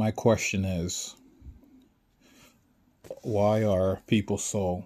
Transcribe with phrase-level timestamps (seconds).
[0.00, 1.14] my question is
[3.20, 4.82] why are people so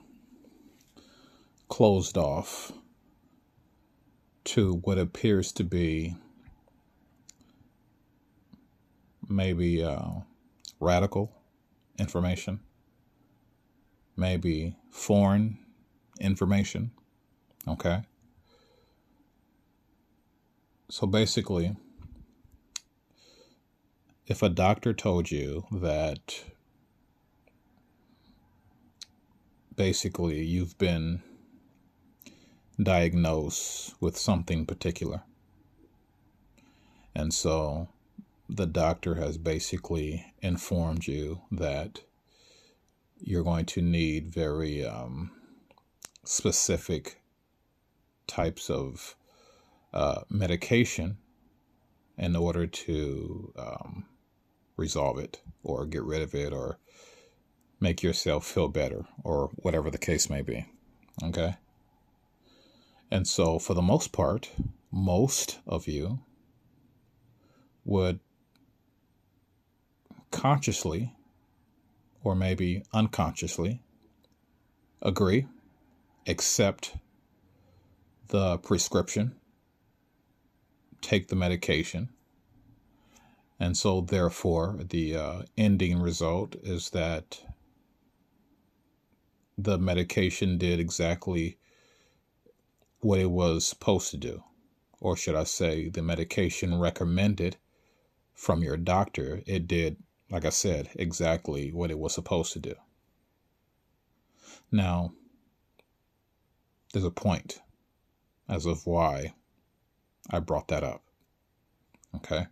[1.68, 2.72] closed off
[4.42, 6.16] to what appears to be
[9.28, 10.02] maybe uh,
[10.80, 11.30] radical
[11.96, 12.58] information,
[14.16, 15.56] maybe foreign
[16.18, 16.90] information.
[17.68, 18.02] Okay.
[20.90, 21.76] So basically,
[24.26, 26.44] if a doctor told you that
[29.76, 31.22] basically you've been
[32.82, 35.22] diagnosed with something particular,
[37.14, 37.88] and so
[38.48, 42.00] the doctor has basically informed you that
[43.18, 45.30] you're going to need very um,
[46.24, 47.20] specific
[48.26, 49.16] types of
[49.92, 51.18] uh, medication
[52.16, 54.06] in order to um,
[54.76, 56.78] resolve it or get rid of it or
[57.80, 60.66] make yourself feel better or whatever the case may be.
[61.22, 61.56] Okay?
[63.10, 64.50] And so, for the most part,
[64.90, 66.20] most of you
[67.84, 68.20] would
[70.30, 71.12] consciously
[72.24, 73.82] or maybe unconsciously
[75.02, 75.46] agree,
[76.26, 76.96] accept
[78.28, 79.36] the prescription,
[81.02, 82.08] take the medication.
[83.60, 87.40] And so, therefore, the uh, ending result is that
[89.56, 91.58] the medication did exactly
[93.00, 94.42] what it was supposed to do.
[95.00, 97.56] Or should I say, the medication recommended
[98.32, 99.96] from your doctor, it did
[100.30, 102.74] like I said, exactly what it was supposed to do.
[104.72, 105.12] Now,
[106.92, 107.60] there's a point
[108.48, 109.34] as of why
[110.30, 111.02] I brought that up.
[112.16, 112.46] Okay?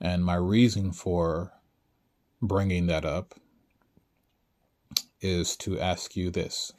[0.00, 1.52] And my reason for
[2.42, 3.34] bringing that up
[5.20, 6.72] is to ask you this.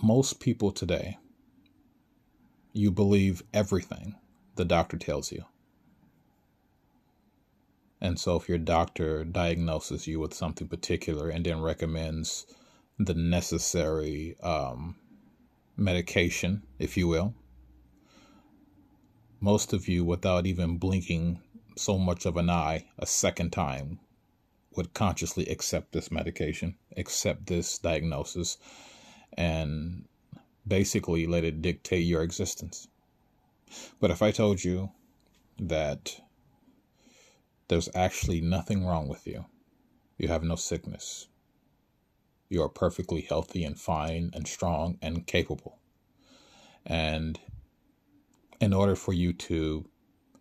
[0.00, 1.18] Most people today,
[2.72, 4.14] you believe everything
[4.54, 5.44] the doctor tells you.
[8.00, 12.46] And so, if your doctor diagnoses you with something particular and then recommends
[12.96, 14.94] the necessary um,
[15.76, 17.34] medication, if you will,
[19.40, 21.40] most of you, without even blinking
[21.76, 24.00] so much of an eye a second time,
[24.74, 28.58] would consciously accept this medication, accept this diagnosis,
[29.36, 30.04] and
[30.66, 32.88] basically let it dictate your existence.
[34.00, 34.90] But if I told you
[35.58, 36.20] that
[37.68, 39.46] there's actually nothing wrong with you,
[40.16, 41.28] you have no sickness,
[42.48, 45.78] you are perfectly healthy and fine and strong and capable.
[46.86, 47.38] And
[48.60, 49.88] in order for you to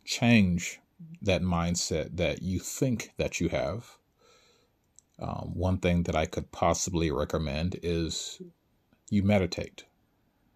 [0.05, 0.79] change
[1.21, 3.97] that mindset that you think that you have,
[5.19, 8.41] um, one thing that I could possibly recommend is
[9.09, 9.85] you meditate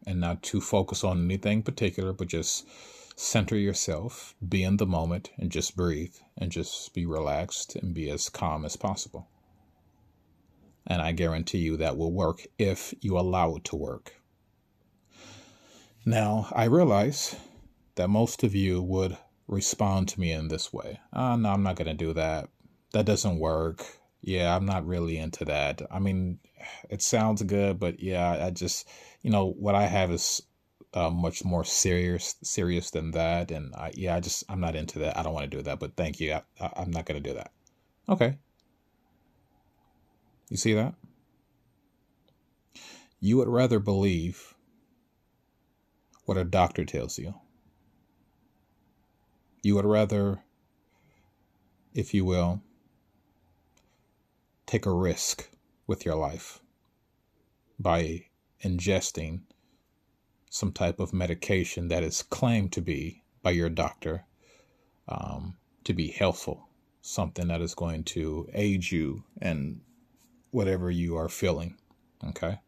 [0.05, 2.67] and not to focus on anything particular, but just
[3.15, 8.09] center yourself, be in the moment, and just breathe and just be relaxed and be
[8.09, 9.27] as calm as possible.
[10.87, 14.15] And I guarantee you that will work if you allow it to work.
[16.03, 17.35] Now, I realize
[17.95, 20.99] that most of you would respond to me in this way.
[21.13, 22.49] Oh, no, I'm not going to do that.
[22.93, 23.85] That doesn't work.
[24.21, 25.81] Yeah, I'm not really into that.
[25.89, 26.39] I mean,
[26.89, 28.87] it sounds good, but yeah, I just
[29.21, 30.41] you know what I have is
[30.93, 34.99] uh, much more serious serious than that, and I yeah I just I'm not into
[34.99, 35.17] that.
[35.17, 36.33] I don't want to do that, but thank you.
[36.33, 37.51] I, I'm not going to do that.
[38.09, 38.37] Okay.
[40.49, 40.93] You see that?
[43.19, 44.53] You would rather believe
[46.25, 47.33] what a doctor tells you.
[49.61, 50.43] You would rather,
[51.93, 52.61] if you will,
[54.65, 55.49] take a risk
[55.85, 56.61] with your life
[57.77, 58.25] by
[58.63, 59.41] ingesting
[60.49, 64.25] some type of medication that is claimed to be by your doctor
[65.07, 66.67] um, to be helpful,
[67.01, 69.81] something that is going to aid you in
[70.51, 71.75] whatever you are feeling.
[72.23, 72.59] Okay.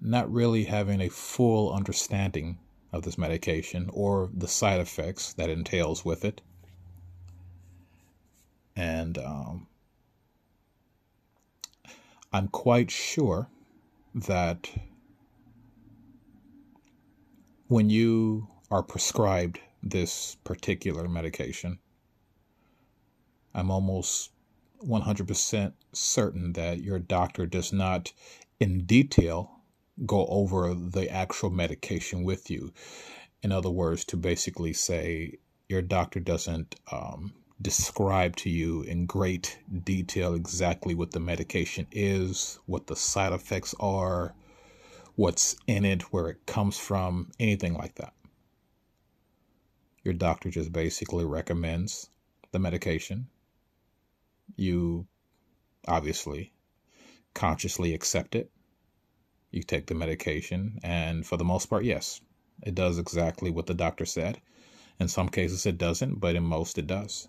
[0.00, 2.58] Not really having a full understanding
[2.96, 6.40] of this medication or the side effects that entails with it.
[8.74, 9.66] And um,
[12.32, 13.48] I'm quite sure
[14.14, 14.68] that
[17.68, 21.78] when you are prescribed this particular medication,
[23.54, 24.32] I'm almost
[24.84, 28.12] 100% certain that your doctor does not,
[28.60, 29.55] in detail,
[30.04, 32.72] go over the actual medication with you
[33.42, 35.38] In other words, to basically say
[35.68, 37.32] your doctor doesn't um,
[37.62, 43.74] describe to you in great detail exactly what the medication is, what the side effects
[43.80, 44.34] are,
[45.16, 48.14] what's in it, where it comes from, anything like that.
[50.04, 52.10] Your doctor just basically recommends
[52.52, 53.28] the medication.
[54.56, 55.06] You
[55.88, 56.52] obviously
[57.34, 58.50] consciously accept it.
[59.56, 62.20] You take the medication, and for the most part, yes,
[62.62, 64.42] it does exactly what the doctor said.
[65.00, 67.28] In some cases, it doesn't, but in most, it does.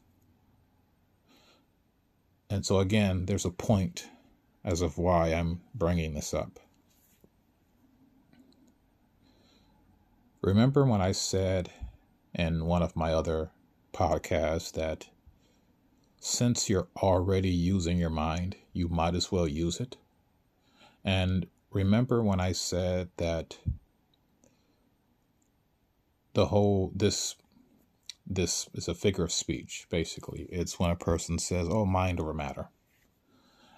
[2.49, 4.09] And so, again, there's a point
[4.65, 6.59] as of why I'm bringing this up.
[10.41, 11.71] Remember when I said
[12.33, 13.51] in one of my other
[13.93, 15.07] podcasts that
[16.19, 19.95] since you're already using your mind, you might as well use it?
[21.05, 23.57] And remember when I said that
[26.33, 27.35] the whole this
[28.29, 30.47] this is a figure of speech, basically.
[30.51, 32.69] It's when a person says, oh, mind over matter.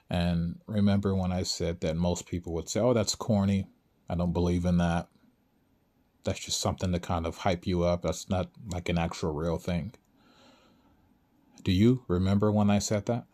[0.10, 3.68] And remember when I said that most people would say, oh, that's corny.
[4.10, 5.08] I don't believe in that.
[6.24, 8.02] That's just something to kind of hype you up.
[8.02, 9.94] That's not like an actual real thing.
[11.64, 13.26] Do you remember when I said that?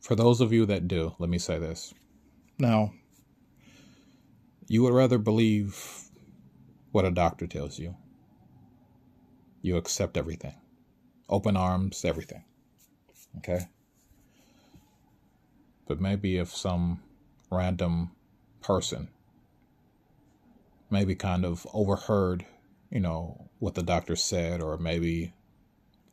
[0.00, 1.94] For those of you that do, let me say this.
[2.58, 2.92] Now,
[4.68, 6.10] you would rather believe
[6.92, 7.96] what a doctor tells you
[9.62, 10.54] you accept everything.
[11.28, 12.44] Open arms, everything.
[13.38, 13.68] Okay?
[15.86, 17.00] But maybe if some
[17.50, 18.10] random
[18.60, 19.08] person
[20.90, 22.44] maybe kind of overheard,
[22.90, 25.32] you know, what the doctor said, or maybe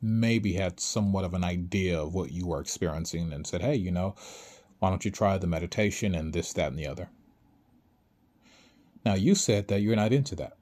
[0.02, 3.92] maybe had somewhat of an idea of what you were experiencing and said, hey, you
[3.92, 4.16] know,
[4.80, 7.10] why don't you try the meditation and this, that, and the other?
[9.06, 10.54] Now, you said that you're not into that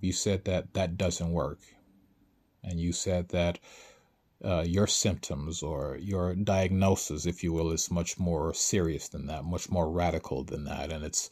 [0.00, 1.58] you said that that doesn't work.
[2.62, 3.58] And you said that
[4.44, 9.44] uh, your symptoms or your diagnosis, if you will, is much more serious than that,
[9.44, 10.92] much more radical than that.
[10.92, 11.30] And it's,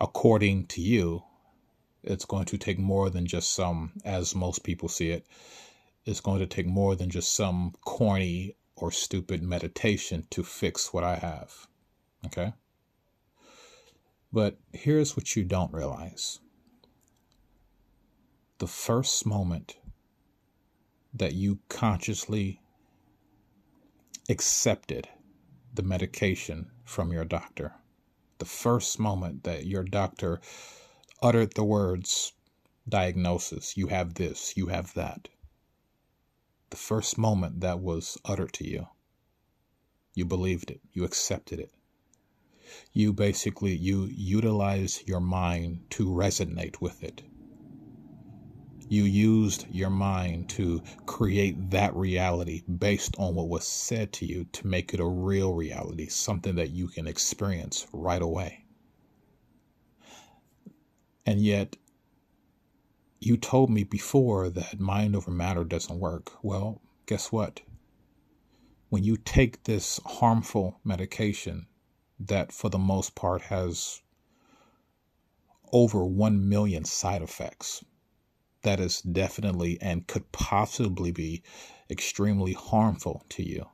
[0.00, 1.22] according to you,
[2.02, 5.26] it's going to take more than just some, as most people see it,
[6.04, 11.02] it's going to take more than just some corny or stupid meditation to fix what
[11.02, 11.66] I have.
[12.26, 12.52] Okay?
[14.36, 16.40] But here's what you don't realize
[18.58, 19.78] the first moment
[21.14, 22.60] that you consciously
[24.28, 25.08] accepted
[25.72, 27.76] the medication from your doctor,
[28.36, 30.42] the first moment that your doctor
[31.22, 32.34] uttered the words
[32.86, 35.30] diagnosis, you have this, you have that,
[36.68, 38.86] the first moment that was uttered to you,
[40.12, 41.72] you believed it, you accepted it.
[42.92, 47.22] You basically you utilize your mind to resonate with it
[48.88, 54.44] you used your mind to create that reality based on what was said to you
[54.52, 58.64] to make it a real reality, something that you can experience right away.
[61.24, 61.76] And yet,
[63.18, 66.32] you told me before that mind over matter doesn't work.
[66.44, 67.62] Well, guess what?
[68.88, 71.66] When you take this harmful medication
[72.18, 74.02] that, for the most part, has
[75.72, 77.84] over 1 million side effects,
[78.62, 81.42] that is definitely and could possibly be
[81.90, 83.66] extremely harmful to you.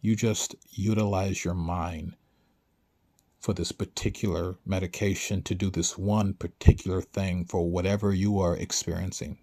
[0.00, 2.16] You just utilize your mind
[3.40, 9.38] for this particular medication to do this one particular thing for whatever you are experiencing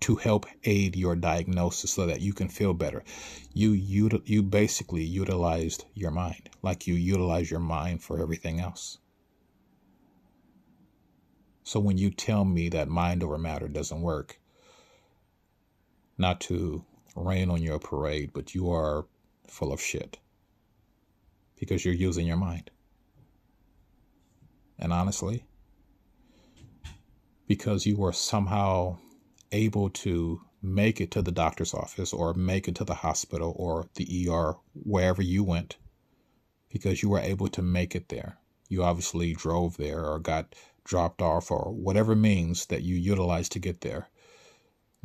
[0.00, 3.02] to help aid your diagnosis so that you can feel better.
[3.52, 8.98] You you you basically utilized your mind like you utilize your mind for everything else.
[11.64, 14.40] So when you tell me that mind over matter doesn't work,
[16.16, 19.06] not to rain on your parade, but you are
[19.46, 20.18] full of shit
[21.58, 22.70] because you're using your mind.
[24.78, 25.44] And honestly,
[27.46, 28.98] because you were somehow
[29.52, 33.88] able to make it to the doctor's office or make it to the hospital or
[33.94, 35.76] the ER, wherever you went,
[36.68, 38.38] because you were able to make it there.
[38.68, 43.58] You obviously drove there or got dropped off or whatever means that you utilized to
[43.58, 44.08] get there.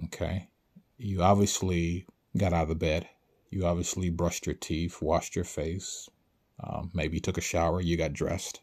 [0.05, 0.49] Okay.
[0.97, 3.07] You obviously got out of bed.
[3.51, 6.09] You obviously brushed your teeth, washed your face.
[6.59, 8.61] Um, maybe you took a shower, you got dressed.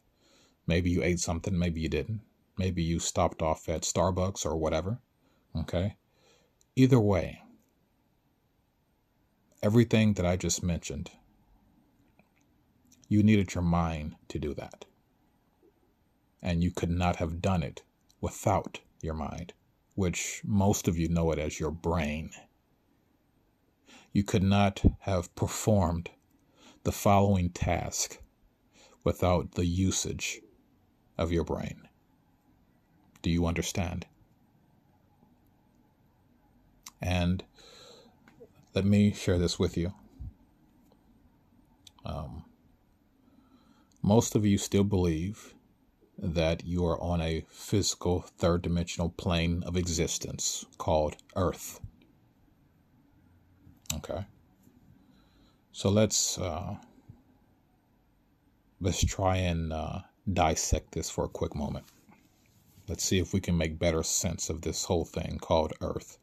[0.66, 2.22] Maybe you ate something, maybe you didn't.
[2.58, 5.00] Maybe you stopped off at Starbucks or whatever.
[5.56, 5.96] Okay.
[6.76, 7.42] Either way,
[9.62, 11.10] everything that I just mentioned,
[13.08, 14.84] you needed your mind to do that
[16.42, 17.82] and you could not have done it
[18.20, 19.52] without your mind,
[19.94, 22.30] which most of you know it as your brain.
[24.12, 26.10] You could not have performed
[26.82, 28.18] the following task
[29.04, 30.40] without the usage
[31.18, 31.88] of your brain.
[33.22, 34.06] Do you understand?
[37.02, 37.44] And
[38.74, 39.92] let me share this with you.
[42.04, 42.44] Um,
[44.02, 45.54] most of you still believe
[46.18, 51.80] that you are on a physical third dimensional plane of existence called Earth.
[53.96, 54.24] Okay.
[55.72, 56.76] So let's uh,
[58.80, 60.00] let's try and uh,
[60.32, 61.86] dissect this for a quick moment.
[62.88, 66.18] Let's see if we can make better sense of this whole thing called Earth,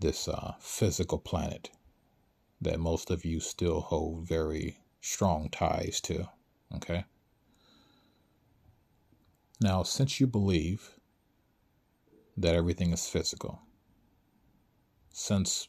[0.00, 1.70] this uh, physical planet
[2.60, 6.28] that most of you still hold very strong ties to.
[6.76, 7.04] Okay.
[9.60, 10.98] Now, since you believe
[12.36, 13.60] that everything is physical,
[15.10, 15.68] since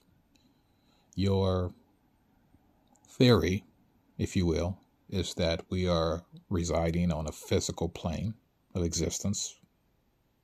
[1.16, 1.74] your
[3.08, 3.64] theory,
[4.18, 4.80] if you will,
[5.10, 8.34] is that we are residing on a physical plane
[8.74, 9.56] of existence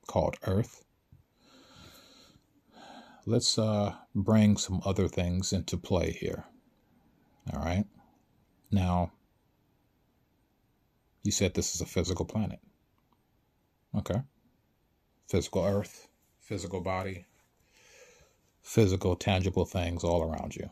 [0.06, 0.84] called Earth,
[3.26, 6.44] let's uh, bring some other things into play here.
[7.52, 7.84] All right.
[8.70, 9.12] Now,
[11.22, 12.60] you said this is a physical planet.
[13.96, 14.22] Okay.
[15.28, 16.08] Physical earth,
[16.40, 17.26] physical body,
[18.62, 20.70] physical, tangible things all around you.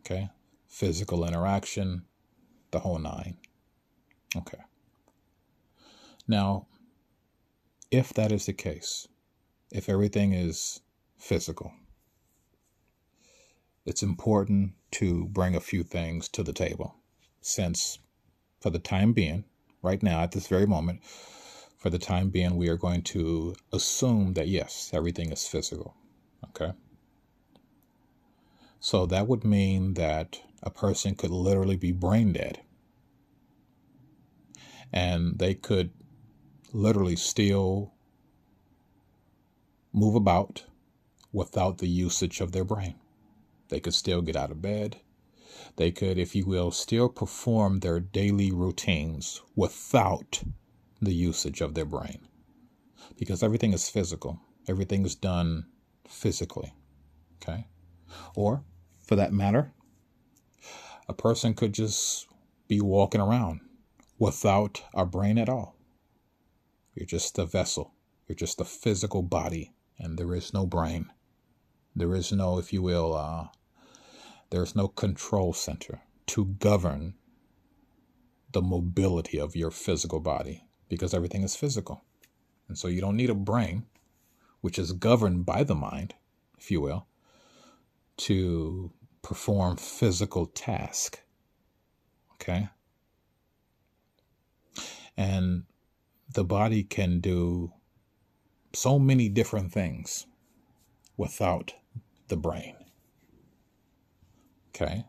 [0.00, 0.28] Okay.
[0.68, 2.04] Physical interaction,
[2.70, 3.36] the whole nine.
[4.36, 4.58] Okay.
[6.26, 6.66] Now,
[7.90, 9.08] if that is the case,
[9.72, 10.80] if everything is
[11.16, 11.72] physical,
[13.84, 16.96] it's important to bring a few things to the table
[17.40, 17.98] since,
[18.60, 19.44] for the time being,
[19.82, 24.34] right now, at this very moment, for the time being, we are going to assume
[24.34, 25.94] that yes, everything is physical.
[26.48, 26.72] Okay.
[28.80, 32.60] So that would mean that a person could literally be brain dead.
[34.92, 35.90] And they could
[36.72, 37.92] literally still
[39.92, 40.64] move about
[41.32, 42.94] without the usage of their brain.
[43.68, 45.00] They could still get out of bed.
[45.76, 50.42] They could, if you will, still perform their daily routines without
[51.00, 52.26] the usage of their brain.
[53.16, 55.66] Because everything is physical, everything is done
[56.08, 56.74] physically.
[57.36, 57.66] Okay?
[58.34, 58.64] Or,
[59.02, 59.72] for that matter,
[61.08, 62.26] a person could just
[62.66, 63.60] be walking around
[64.18, 65.76] without a brain at all.
[66.94, 67.94] You're just a vessel,
[68.26, 71.10] you're just a physical body, and there is no brain.
[71.94, 73.48] There is no, if you will, uh,
[74.50, 77.14] there's no control center to govern
[78.52, 82.02] the mobility of your physical body because everything is physical.
[82.66, 83.86] And so you don't need a brain,
[84.60, 86.14] which is governed by the mind,
[86.58, 87.06] if you will,
[88.18, 88.90] to
[89.22, 91.20] perform physical task.
[92.34, 92.68] Okay?
[95.16, 95.64] And
[96.32, 97.72] the body can do
[98.72, 100.26] so many different things
[101.16, 101.74] without
[102.28, 102.77] the brain.
[104.80, 105.04] Okay?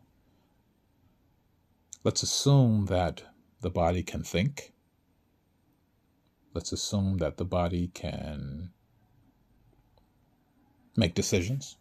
[2.02, 3.22] Let's assume that
[3.60, 4.72] the body can think
[6.54, 8.70] let's assume that the body can
[10.96, 11.76] make decisions.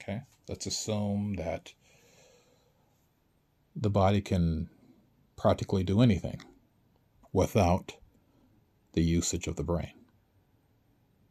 [0.00, 1.72] Okay, let's assume that
[3.76, 4.68] the body can
[5.36, 6.40] practically do anything
[7.32, 7.94] without
[8.92, 9.92] the usage of the brain.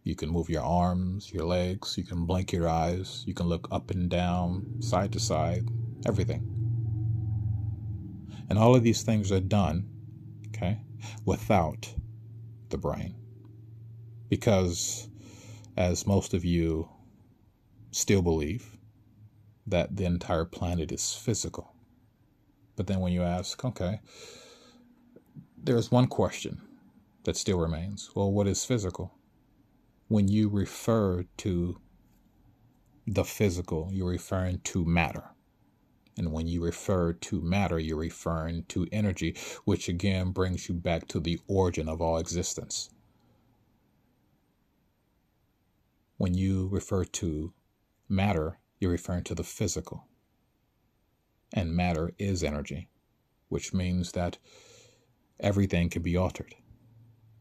[0.03, 3.67] You can move your arms, your legs, you can blink your eyes, you can look
[3.71, 5.69] up and down, side to side,
[6.07, 6.47] everything.
[8.49, 9.87] And all of these things are done,
[10.47, 10.81] okay,
[11.25, 11.93] without
[12.69, 13.15] the brain.
[14.27, 15.07] Because,
[15.77, 16.89] as most of you
[17.91, 18.77] still believe,
[19.67, 21.73] that the entire planet is physical.
[22.75, 24.01] But then when you ask, okay,
[25.63, 26.61] there's one question
[27.23, 28.09] that still remains.
[28.15, 29.13] Well, what is physical?
[30.11, 31.79] When you refer to
[33.07, 35.23] the physical, you're referring to matter.
[36.17, 41.07] And when you refer to matter, you're referring to energy, which again brings you back
[41.07, 42.89] to the origin of all existence.
[46.17, 47.53] When you refer to
[48.09, 50.07] matter, you're referring to the physical.
[51.53, 52.89] And matter is energy,
[53.47, 54.39] which means that
[55.39, 56.53] everything can be altered.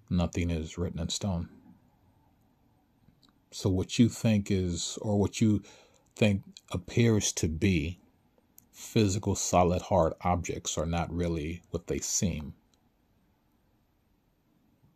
[0.09, 1.49] Nothing is written in stone.
[3.53, 5.63] So, what you think is, or what you
[6.15, 7.99] think appears to be,
[8.73, 12.55] physical, solid, hard objects are not really what they seem.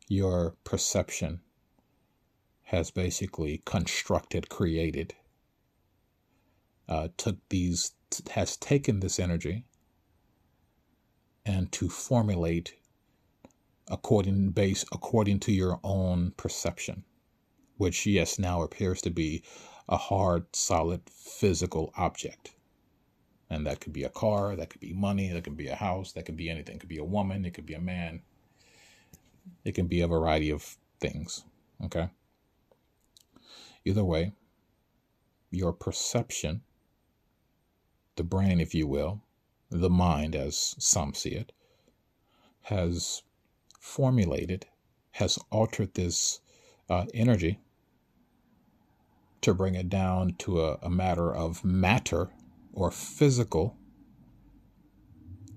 [0.08, 1.40] Your perception
[2.64, 5.14] has basically constructed, created,
[6.88, 7.92] uh, took these,
[8.30, 9.64] has taken this energy
[11.44, 12.74] and to formulate
[13.88, 17.04] according base according to your own perception,
[17.76, 19.42] which yes now appears to be
[19.88, 22.54] a hard, solid, physical object.
[23.50, 26.12] And that could be a car, that could be money, that could be a house,
[26.12, 26.76] that could be anything.
[26.76, 28.22] It could be a woman, it could be a man.
[29.64, 31.44] It can be a variety of things.
[31.84, 32.08] Okay.
[33.84, 34.32] Either way,
[35.50, 36.62] your perception,
[38.16, 39.20] the brain, if you will,
[39.70, 41.52] the mind, as some see it,
[42.62, 43.22] has
[43.78, 44.66] formulated,
[45.12, 46.40] has altered this
[46.88, 47.58] uh, energy
[49.44, 52.30] to bring it down to a, a matter of matter
[52.72, 53.76] or physical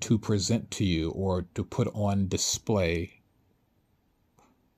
[0.01, 3.21] to present to you or to put on display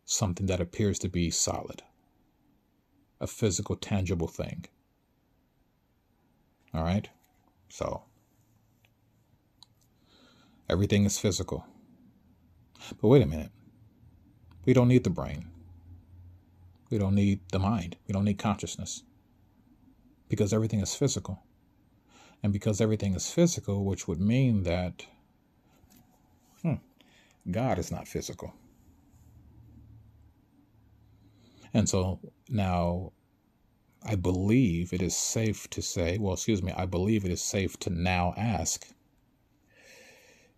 [0.06, 1.82] something that appears to be solid,
[3.20, 4.66] a physical, tangible thing.
[6.72, 7.10] All right?
[7.70, 8.04] So,
[10.70, 11.66] everything is physical.
[13.02, 13.52] But wait a minute.
[14.66, 15.49] We don't need the brain.
[16.90, 17.98] We don't need the mind.
[18.08, 19.04] We don't need consciousness.
[20.28, 21.44] Because everything is physical.
[22.42, 25.06] And because everything is physical, which would mean that
[26.62, 26.76] hmm,
[27.50, 28.54] God is not physical.
[31.74, 32.20] And so
[32.50, 33.12] now
[34.04, 37.78] I believe it is safe to say, well, excuse me, I believe it is safe
[37.80, 38.88] to now ask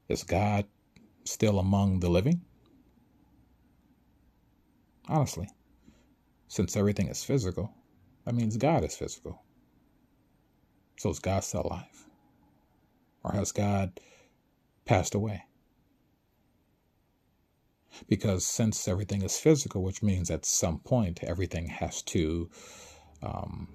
[0.08, 0.66] Is God
[1.26, 2.42] still among the living?
[5.08, 5.50] Honestly,
[6.51, 7.74] since everything is physical,
[8.25, 9.41] that means God is physical.
[10.98, 12.05] So is God still alive?
[13.24, 14.01] Or has God
[14.84, 15.46] passed away?
[18.10, 22.50] Because since everything is physical, which means at some point everything has to
[23.24, 23.70] um,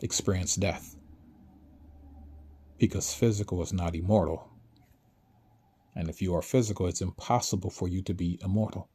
[0.00, 0.94] experience death.
[2.78, 4.48] Because physical is not immortal,
[5.96, 8.91] and if you are physical, it's impossible for you to be immortal.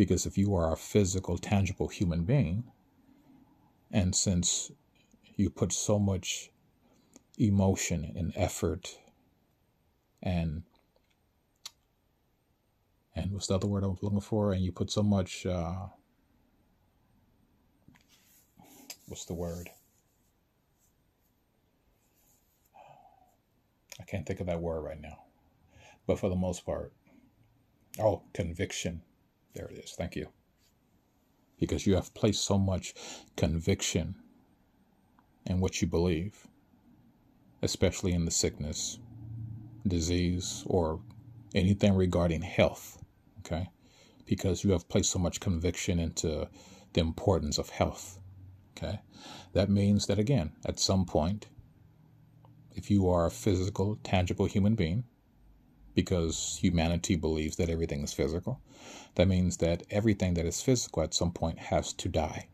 [0.00, 2.64] Because if you are a physical, tangible human being,
[3.90, 4.72] and since
[5.36, 6.50] you put so much
[7.38, 8.98] emotion and effort
[10.22, 10.62] and
[13.14, 14.54] and what's the other word I was looking for?
[14.54, 15.88] And you put so much uh,
[19.06, 19.68] what's the word?
[24.00, 25.18] I can't think of that word right now
[26.06, 26.92] but for the most part,
[28.00, 29.02] oh, conviction.
[29.54, 29.92] There it is.
[29.92, 30.28] Thank you.
[31.58, 32.94] Because you have placed so much
[33.36, 34.14] conviction
[35.46, 36.46] in what you believe,
[37.62, 38.98] especially in the sickness,
[39.86, 41.00] disease, or
[41.54, 43.02] anything regarding health.
[43.40, 43.68] Okay.
[44.24, 46.48] Because you have placed so much conviction into
[46.92, 48.18] the importance of health.
[48.76, 49.00] Okay.
[49.52, 51.48] That means that, again, at some point,
[52.74, 55.04] if you are a physical, tangible human being,
[55.94, 58.60] because humanity believes that everything is physical.
[59.16, 62.48] That means that everything that is physical at some point has to die.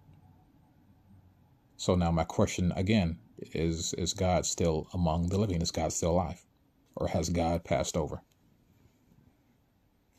[1.77, 3.19] So now my question again
[3.53, 5.61] is is God still among the living?
[5.61, 6.45] Is God still alive?
[6.95, 8.23] Or has God passed over?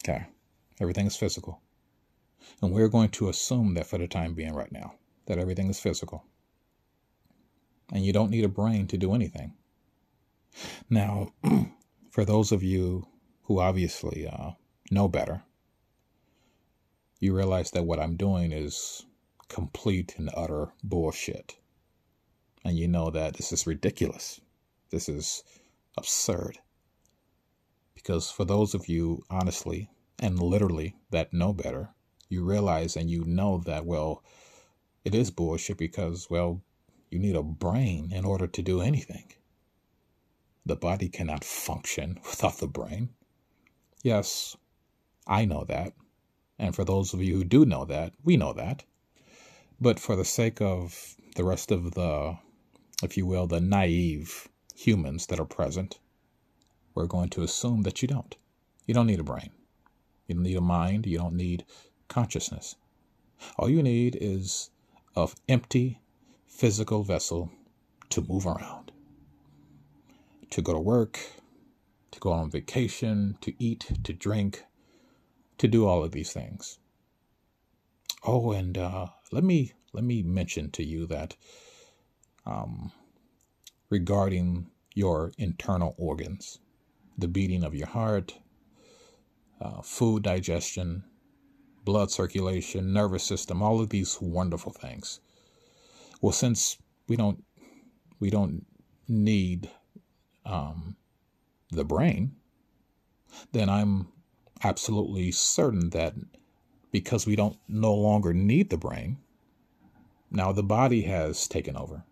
[0.04, 0.28] Okay.
[0.80, 1.62] Everything is physical.
[2.62, 4.94] And we're going to assume that for the time being right now,
[5.26, 6.24] that everything is physical.
[7.92, 9.54] And you don't need a brain to do anything.
[10.90, 11.34] Now,
[12.18, 13.06] for those of you
[13.44, 14.50] who obviously uh,
[14.90, 15.44] know better,
[17.20, 19.06] you realize that what I'm doing is
[19.50, 21.58] complete and utter bullshit.
[22.66, 24.42] And you know that this is ridiculous.
[24.90, 25.44] This is
[25.96, 26.58] absurd.
[27.94, 31.92] Because for those of you, honestly and literally, that know better,
[32.30, 34.24] you realize and you know that, well,
[35.06, 36.64] it is bullshit because, well,
[37.12, 39.34] you need a brain in order to do anything.
[40.68, 43.12] The body cannot function without the brain.
[44.04, 44.58] Yes,
[45.26, 45.94] I know that.
[46.60, 48.84] And for those of you who do know that, we know that.
[49.80, 52.40] But for the sake of the rest of the,
[53.02, 56.00] if you will, the naive humans that are present,
[56.94, 58.36] we're going to assume that you don't.
[58.86, 59.52] You don't need a brain.
[60.28, 61.06] You don't need a mind.
[61.06, 61.64] You don't need
[62.10, 62.76] consciousness.
[63.58, 64.70] All you need is
[65.16, 66.02] a empty
[66.46, 67.54] physical vessel
[68.10, 68.87] to move around
[70.50, 71.20] to go to work,
[72.12, 74.64] to go on vacation, to eat, to drink,
[75.58, 76.80] to do all of these things.
[78.24, 81.36] Oh, and uh, let me let me mention to you that
[82.46, 82.92] um,
[83.90, 86.60] regarding your internal organs,
[87.18, 88.38] the beating of your heart,
[89.62, 91.04] uh, food digestion,
[91.84, 95.20] blood circulation, nervous system, all of these wonderful things.
[96.22, 97.44] Well, since we don't
[98.20, 98.66] we don't
[99.08, 99.70] need
[100.48, 100.96] um,
[101.72, 102.36] the brain,
[103.52, 104.08] then I'm
[104.64, 106.16] absolutely certain that
[106.92, 109.18] because we don't no longer need the brain,
[110.32, 112.04] now the body has taken over.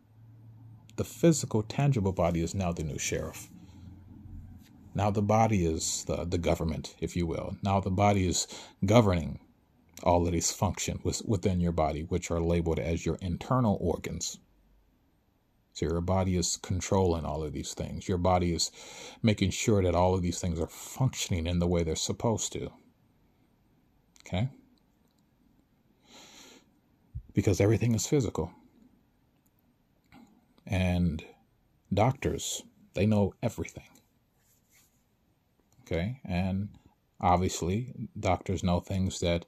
[0.98, 3.50] The physical, tangible body is now the new sheriff.
[4.94, 7.58] Now the body is the, the government, if you will.
[7.62, 8.48] Now the body is
[8.86, 9.40] governing
[10.04, 14.38] all of these functions within your body, which are labeled as your internal organs.
[15.76, 18.08] So your body is controlling all of these things.
[18.08, 18.72] Your body is
[19.22, 22.72] making sure that all of these things are functioning in the way they're supposed to.
[24.22, 24.48] Okay?
[27.34, 28.54] Because everything is physical.
[30.66, 31.22] And
[31.94, 33.90] doctors, they know everything.
[35.82, 36.22] Okay?
[36.24, 36.70] And
[37.20, 39.46] obviously, doctors know things that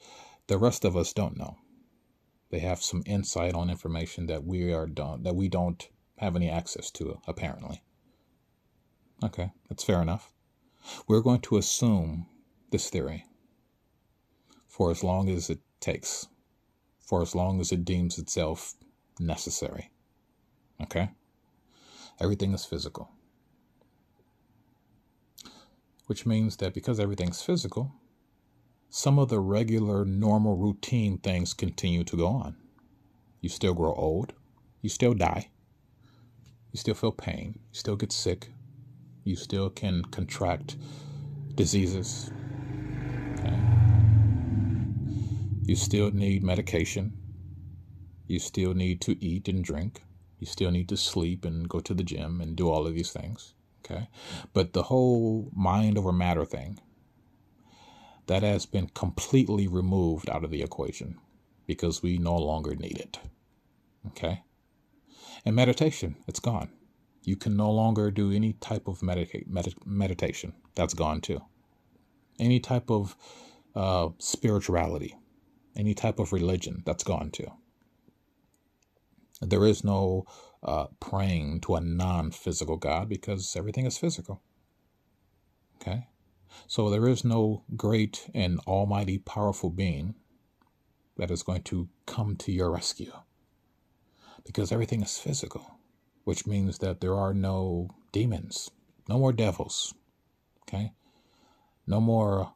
[0.47, 1.55] the rest of us don't know.
[2.49, 5.87] They have some insight on information that we are don't, that we don't
[6.17, 7.83] have any access to, apparently.
[9.23, 10.31] Okay, that's fair enough.
[11.07, 12.27] We're going to assume
[12.71, 13.25] this theory
[14.67, 16.27] for as long as it takes,
[16.99, 18.75] for as long as it deems itself
[19.19, 19.89] necessary.
[20.81, 21.09] Okay?
[22.19, 23.09] Everything is physical.
[26.05, 27.91] Which means that because everything's physical,
[28.89, 32.55] some of the regular, normal, routine things continue to go on.
[33.41, 34.33] You still grow old.
[34.81, 35.49] You still die.
[36.71, 37.59] You still feel pain.
[37.71, 38.51] You still get sick.
[39.23, 40.77] You still can contract
[41.55, 42.31] diseases.
[43.39, 43.57] Okay?
[45.63, 47.13] You still need medication.
[48.27, 50.03] You still need to eat and drink.
[50.39, 53.11] You still need to sleep and go to the gym and do all of these
[53.11, 53.53] things.
[53.83, 54.09] Okay.
[54.53, 56.79] But the whole mind over matter thing,
[58.27, 61.17] that has been completely removed out of the equation
[61.65, 63.19] because we no longer need it.
[64.07, 64.43] Okay?
[65.47, 66.67] And meditation, it's gone.
[67.23, 70.53] You can no longer do any type of meditation.
[70.75, 71.39] That's gone too.
[72.37, 73.15] Any type of
[73.73, 75.15] uh, spirituality,
[75.73, 77.49] any type of religion, that's gone too.
[79.39, 80.25] There is no
[80.63, 84.41] uh, praying to a non physical God because everything is physical.
[85.77, 86.07] Okay?
[86.67, 90.15] So there is no great and almighty powerful being
[91.15, 93.13] that is going to come to your rescue
[94.47, 95.77] because everything is physical,
[96.23, 98.71] which means that there are no demons,
[99.07, 99.93] no more devils,
[100.63, 100.93] okay?
[101.85, 102.53] No more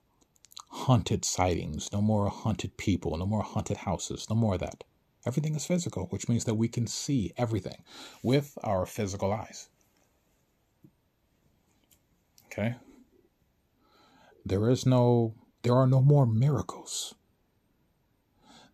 [0.69, 4.83] haunted sightings, no more haunted people, no more haunted houses, no more of that.
[5.27, 7.83] Everything is physical, which means that we can see everything
[8.23, 9.69] with our physical eyes.
[12.45, 12.75] Okay?
[14.45, 17.13] There is no there are no more miracles.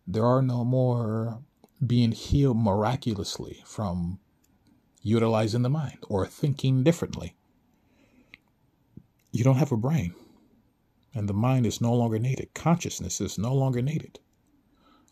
[0.06, 1.42] There are no more
[1.84, 4.18] being healed miraculously from
[5.02, 7.36] utilizing the mind or thinking differently.
[9.30, 10.14] You don't have a brain,
[11.14, 12.54] and the mind is no longer needed.
[12.54, 14.18] Consciousness is no longer needed.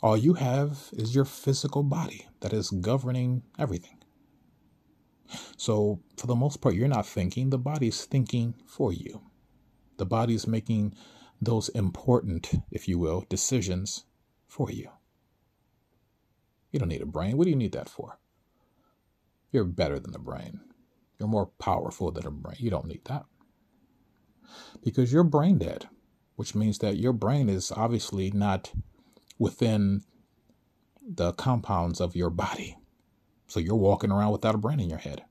[0.03, 3.99] All you have is your physical body that is governing everything.
[5.57, 9.23] So, for the most part, you're not thinking, the body's thinking for you.
[9.97, 10.95] The body's making
[11.41, 14.05] those important, if you will, decisions
[14.47, 14.91] for you.
[16.77, 17.39] You don't need a brain.
[17.39, 18.19] What do you need that for?
[19.51, 20.61] You're better than the brain.
[21.19, 22.59] You're more powerful than a brain.
[22.59, 23.25] You don't need that.
[24.85, 25.89] Because you're brain dead,
[26.35, 28.73] which means that your brain is obviously not
[29.39, 30.03] within
[31.01, 32.77] the compounds of your body.
[33.47, 35.25] So you're walking around without a brain in your head.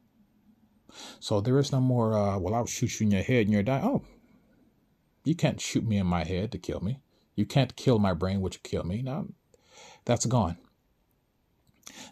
[1.20, 3.62] So there is no more, uh, well, I'll shoot you in your head and you're
[3.62, 3.86] dying.
[3.86, 4.02] Oh,
[5.24, 7.02] you can't shoot me in my head to kill me.
[7.36, 9.04] You can't kill my brain, which kill me.
[9.04, 9.28] Now,
[10.06, 10.58] that's gone.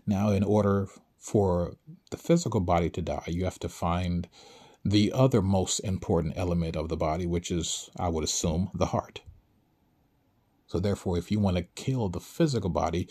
[0.06, 1.74] Now, in order for
[2.12, 4.28] the physical body to die, you have to find
[4.86, 9.22] the other most important element of the body, which is, I would assume, the heart.
[10.68, 13.08] So, therefore, if you want to kill the physical body,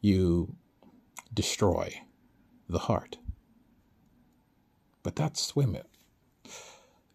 [0.00, 0.56] you
[1.32, 2.00] destroy
[2.68, 3.18] the heart.
[5.02, 5.82] But that's, a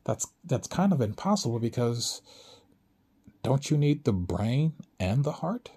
[0.04, 2.21] that's, that's kind of impossible because
[3.43, 5.71] don't you need the brain and the heart?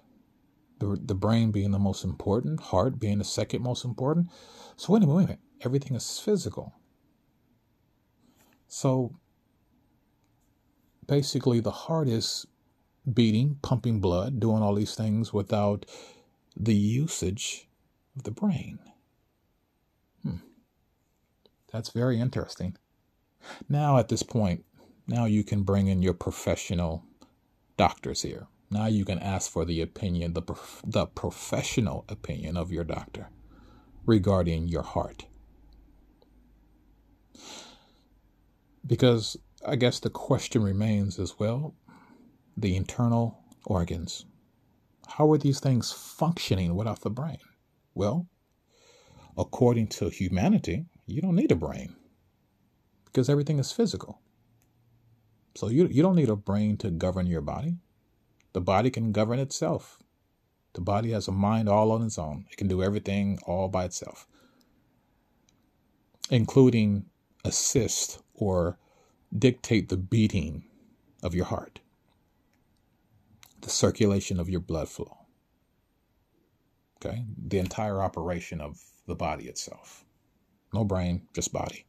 [0.79, 4.29] The, the brain being the most important, heart being the second most important.
[4.75, 5.39] So, wait a minute, wait a minute.
[5.61, 6.73] Everything is physical.
[8.67, 9.15] So,
[11.07, 12.45] basically, the heart is
[13.11, 15.85] beating, pumping blood, doing all these things without
[16.55, 17.67] the usage
[18.15, 18.79] of the brain.
[20.23, 20.37] Hmm.
[21.71, 22.77] That's very interesting.
[23.67, 24.65] Now, at this point,
[25.07, 27.03] now you can bring in your professional
[27.77, 28.47] doctors here.
[28.73, 30.41] Now you can ask for the opinion, the,
[30.83, 33.29] the professional opinion of your doctor
[34.07, 35.25] regarding your heart.
[38.85, 41.75] Because I guess the question remains as well
[42.57, 44.25] the internal organs.
[45.07, 47.37] How are these things functioning without the brain?
[47.93, 48.27] Well,
[49.37, 51.95] according to humanity, you don't need a brain
[53.05, 54.19] because everything is physical.
[55.55, 57.77] So you, you don't need a brain to govern your body.
[58.53, 59.99] The body can govern itself.
[60.73, 62.45] The body has a mind all on its own.
[62.51, 64.27] It can do everything all by itself,
[66.29, 67.05] including
[67.43, 68.77] assist or
[69.37, 70.63] dictate the beating
[71.21, 71.79] of your heart,
[73.61, 75.17] the circulation of your blood flow.
[76.97, 77.25] Okay?
[77.47, 80.05] The entire operation of the body itself.
[80.73, 81.85] No brain, just body.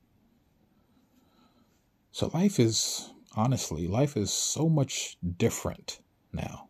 [2.11, 6.01] So life is, honestly, life is so much different
[6.35, 6.69] now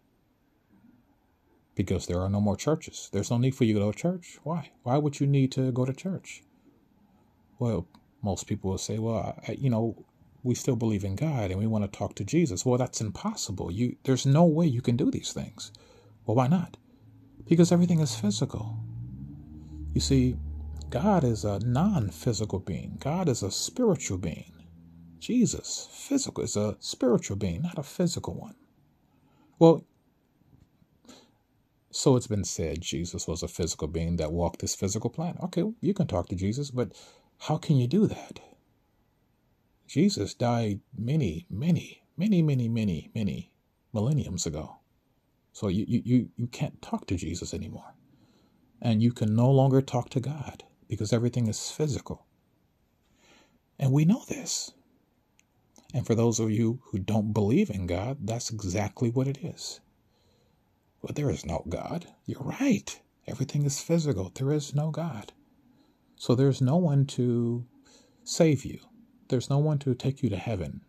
[1.75, 3.09] because there are no more churches.
[3.13, 4.39] There's no need for you to go to church.
[4.43, 4.71] Why?
[4.83, 6.43] Why would you need to go to church?
[7.59, 7.87] Well,
[8.23, 10.05] most people will say, well, I, you know,
[10.43, 12.65] we still believe in God and we want to talk to Jesus.
[12.65, 13.71] Well, that's impossible.
[13.71, 15.73] You, there's no way you can do these things.
[16.27, 16.77] Well, why not?
[17.47, 18.79] Because everything is physical.
[19.95, 20.37] You see,
[20.91, 22.99] God is a non-physical being.
[23.01, 24.53] God is a spiritual being.
[25.19, 28.55] Jesus, physical, is a spiritual being, not a physical one.
[29.65, 29.87] Well,
[31.91, 35.43] so it's been said Jesus was a physical being that walked this physical planet.
[35.43, 36.93] Okay, you can talk to Jesus, but
[37.39, 38.41] how can you do that?
[39.89, 43.53] Jesus died many, many, many, many, many, many
[43.95, 44.81] millenniums ago.
[45.55, 47.95] So you, you, you can't talk to Jesus anymore.
[48.83, 52.27] And you can no longer talk to God because everything is physical.
[53.79, 54.73] And we know this.
[55.95, 59.81] And for those of you who don't believe in God, that's exactly what it is.
[61.01, 62.09] But there is no God.
[62.27, 63.01] You're right.
[63.29, 64.33] Everything is physical.
[64.35, 65.33] There is no God.
[66.17, 67.65] So there's no one to
[68.25, 68.81] save you.
[69.29, 70.81] There's no one to take you to heaven.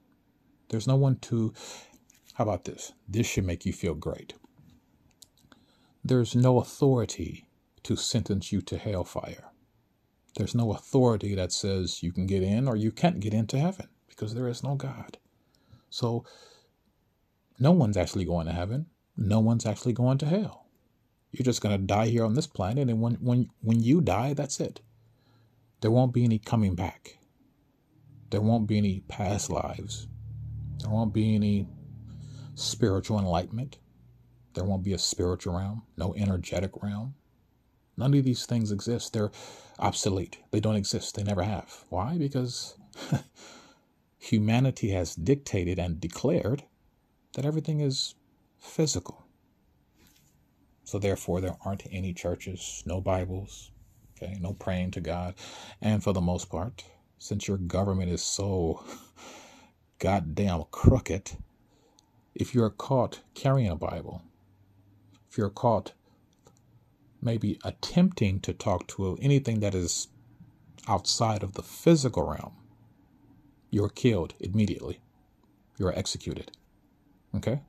[0.69, 1.53] There's no one to.
[2.33, 2.93] How about this?
[3.07, 4.33] This should make you feel great.
[6.03, 7.47] There's no authority
[7.83, 9.51] to sentence you to hellfire.
[10.35, 13.87] There's no authority that says you can get in or you can't get into heaven
[14.15, 15.17] because there is no God.
[15.89, 16.25] So
[17.59, 20.65] no one's actually going to heaven no one's actually going to hell.
[21.31, 24.33] You're just going to die here on this planet, and when, when, when you die,
[24.33, 24.81] that's it.
[25.81, 27.17] There won't be any coming back.
[28.29, 30.07] There won't be any past lives.
[30.79, 31.67] There won't be any
[32.55, 33.77] spiritual enlightenment.
[34.53, 37.15] There won't be a spiritual realm, no energetic realm.
[37.97, 39.13] None of these things exist.
[39.13, 39.31] They're
[39.79, 40.37] obsolete.
[40.51, 41.15] They don't exist.
[41.15, 41.83] They never have.
[41.89, 42.17] Why?
[42.17, 42.77] Because
[44.25, 46.63] humanity has dictated and declared
[47.33, 48.15] that everything is
[48.57, 49.25] physical.
[50.83, 53.71] So therefore, there aren't any churches, no Bibles,
[54.15, 55.35] okay, no praying to God.
[55.81, 56.83] And for the most part,
[57.19, 58.83] since your government is so
[59.99, 61.31] goddamn crooked,
[62.33, 64.23] if you're caught carrying a Bible,
[65.29, 65.93] if you're caught
[67.21, 70.07] maybe attempting to talk to anything that is
[70.87, 72.53] outside of the physical realm,
[73.75, 75.01] you're killed immediately.
[75.77, 76.49] You're executed.
[77.35, 77.59] Okay?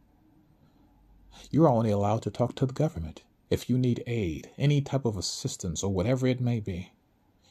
[1.51, 3.25] You're only allowed to talk to the government.
[3.51, 6.93] If you need aid, any type of assistance, or whatever it may be,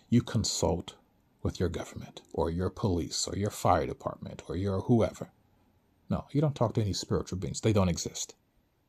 [0.10, 0.96] you consult
[1.44, 5.32] with your government, or your police, or your fire department, or your whoever.
[6.10, 7.60] No, you don't talk to any spiritual beings.
[7.60, 8.36] They don't exist.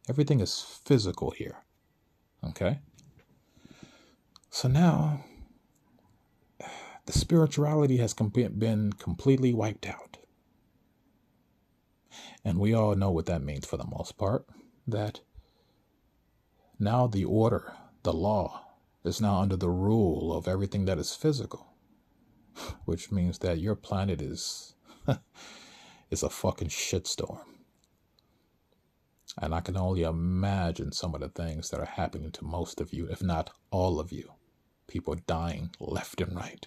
[0.09, 1.57] Everything is physical here.
[2.51, 2.79] Okay?
[4.49, 5.25] So now,
[7.07, 10.19] the spirituality has been completely wiped out.
[12.45, 14.47] And we all know what that means for the most part
[14.87, 15.21] that
[16.79, 18.63] now the order, the law,
[19.05, 21.75] is now under the rule of everything that is physical,
[22.85, 24.75] which means that your planet is
[26.11, 27.41] is a fucking shitstorm.
[29.41, 32.93] And I can only imagine some of the things that are happening to most of
[32.93, 34.33] you, if not all of you.
[34.87, 36.67] People dying left and right.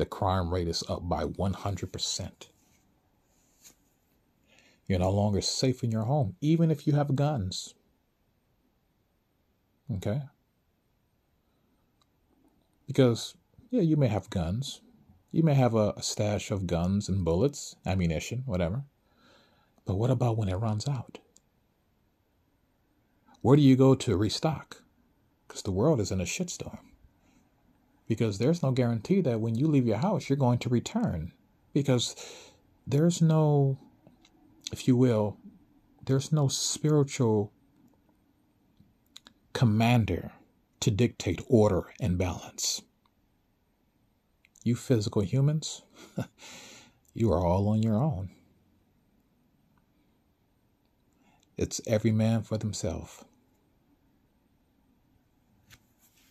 [0.00, 2.30] The crime rate is up by 100%.
[4.86, 7.74] You're no longer safe in your home, even if you have guns.
[9.94, 10.22] Okay?
[12.86, 13.34] Because,
[13.68, 14.80] yeah, you may have guns.
[15.32, 18.84] You may have a, a stash of guns and bullets, ammunition, whatever.
[19.84, 21.18] But what about when it runs out?
[23.42, 24.82] Where do you go to restock?
[25.46, 26.89] Because the world is in a shitstorm.
[28.10, 31.30] Because there's no guarantee that when you leave your house, you're going to return.
[31.72, 32.16] Because
[32.84, 33.78] there's no
[34.72, 35.36] if you will,
[36.06, 37.52] there's no spiritual
[39.52, 40.32] commander
[40.80, 42.82] to dictate order and balance.
[44.64, 45.82] You physical humans,
[47.14, 48.30] you are all on your own.
[51.56, 53.24] It's every man for themselves.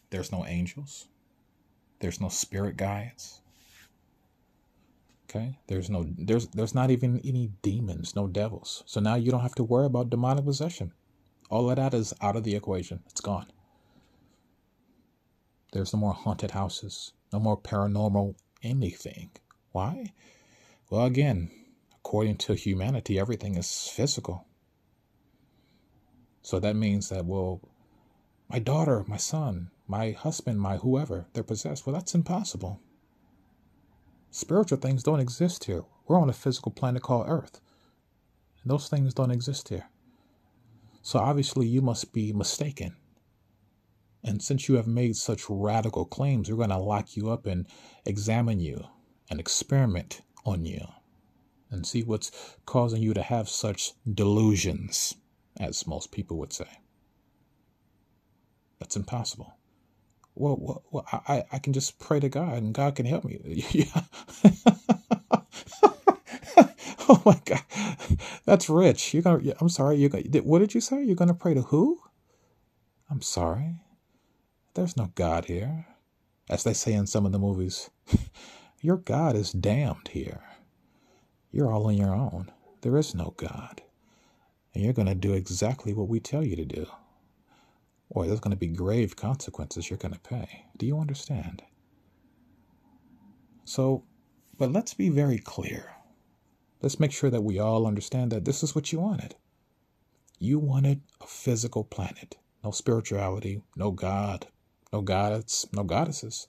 [0.09, 1.07] There's no angels.
[1.99, 3.41] There's no spirit guides.
[5.29, 5.59] Okay?
[5.67, 8.83] There's no there's there's not even any demons, no devils.
[8.85, 10.93] So now you don't have to worry about demonic possession.
[11.49, 13.01] All of that is out of the equation.
[13.07, 13.47] It's gone.
[15.71, 19.29] There's no more haunted houses, no more paranormal anything.
[19.71, 20.13] Why?
[20.89, 21.51] Well, again,
[21.95, 24.45] according to humanity, everything is physical.
[26.41, 27.61] So that means that, well,
[28.49, 31.85] my daughter, my son, my husband, my whoever, they're possessed.
[31.85, 32.79] Well, that's impossible.
[34.29, 35.83] Spiritual things don't exist here.
[36.07, 37.59] We're on a physical planet called Earth.
[38.63, 39.89] Those things don't exist here.
[41.01, 42.97] So obviously, you must be mistaken.
[44.23, 47.65] And since you have made such radical claims, we're going to lock you up and
[48.05, 48.83] examine you
[49.31, 50.85] and experiment on you
[51.71, 52.31] and see what's
[52.67, 55.15] causing you to have such delusions,
[55.59, 56.69] as most people would say.
[58.77, 59.55] That's impossible
[60.39, 63.39] well, well, well I, I can just pray to God and God can help me.
[63.71, 64.01] yeah.
[67.09, 67.63] oh my God,
[68.45, 69.13] that's rich.
[69.13, 69.53] You're gonna.
[69.59, 69.97] I'm sorry.
[69.97, 70.09] You.
[70.09, 71.03] What did you say?
[71.03, 71.99] You're gonna pray to who?
[73.09, 73.75] I'm sorry.
[74.75, 75.87] There's no God here,
[76.49, 77.89] as they say in some of the movies.
[78.81, 80.41] Your God is damned here.
[81.51, 82.51] You're all on your own.
[82.81, 83.81] There is no God.
[84.73, 86.85] And you're going to do exactly what we tell you to do
[88.09, 90.65] or there's going to be grave consequences you're going to pay.
[90.77, 91.63] Do you understand?
[93.65, 94.03] So,
[94.57, 95.93] but let's be very clear.
[96.81, 99.35] Let's make sure that we all understand that this is what you wanted.
[100.39, 104.47] You wanted a physical planet, no spirituality, no God,
[104.91, 106.47] no goddess, no goddesses,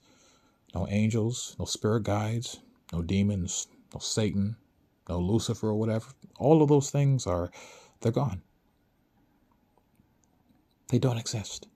[0.73, 2.59] no angels, no spirit guides,
[2.93, 4.55] no demons, no Satan,
[5.09, 6.07] no Lucifer or whatever.
[6.39, 7.51] All of those things are,
[7.99, 8.41] they're gone.
[10.91, 11.69] They don't exist.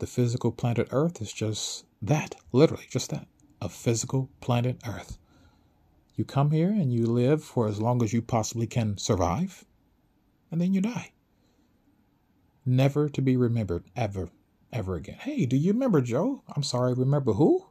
[0.00, 3.28] The physical planet Earth is just that, literally, just that
[3.62, 5.16] a physical planet Earth.
[6.16, 9.64] You come here and you live for as long as you possibly can survive,
[10.50, 11.12] and then you die.
[12.66, 14.30] Never to be remembered ever,
[14.72, 15.18] ever again.
[15.20, 16.42] Hey, do you remember Joe?
[16.56, 17.68] I'm sorry, remember who?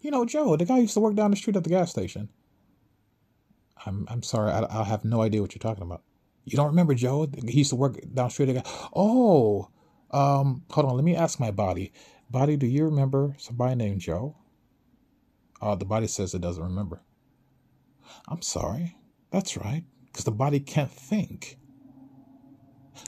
[0.00, 2.30] You know, Joe, the guy used to work down the street at the gas station.
[3.84, 6.02] I'm I'm sorry, I, I have no idea what you're talking about.
[6.44, 7.28] You don't remember Joe?
[7.46, 8.60] He used to work down street.
[8.94, 9.68] Oh,
[10.10, 10.96] um, hold on.
[10.96, 11.92] Let me ask my body.
[12.30, 14.36] Body, do you remember somebody named Joe?
[15.60, 17.02] Uh, the body says it doesn't remember.
[18.28, 18.96] I'm sorry.
[19.30, 19.84] That's right.
[20.06, 21.58] Because the body can't think.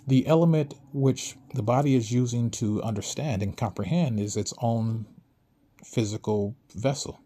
[0.07, 5.07] The element which the body is using to understand and comprehend is its own
[5.85, 7.22] physical vessel.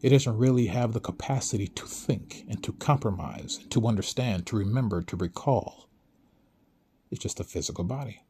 [0.00, 5.02] It doesn't really have the capacity to think and to compromise, to understand, to remember,
[5.02, 5.88] to recall.
[7.10, 8.22] It's just a physical body.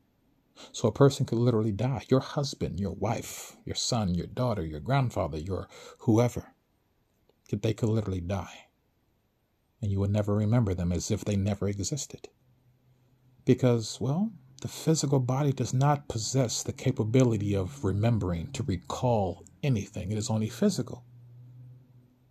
[0.73, 2.05] So a person could literally die.
[2.09, 5.69] Your husband, your wife, your son, your daughter, your grandfather, your
[6.01, 6.55] whoever,
[7.51, 8.67] they could literally die.
[9.81, 12.29] And you would never remember them as if they never existed.
[13.45, 20.11] Because, well, the physical body does not possess the capability of remembering, to recall anything.
[20.11, 21.05] It is only physical.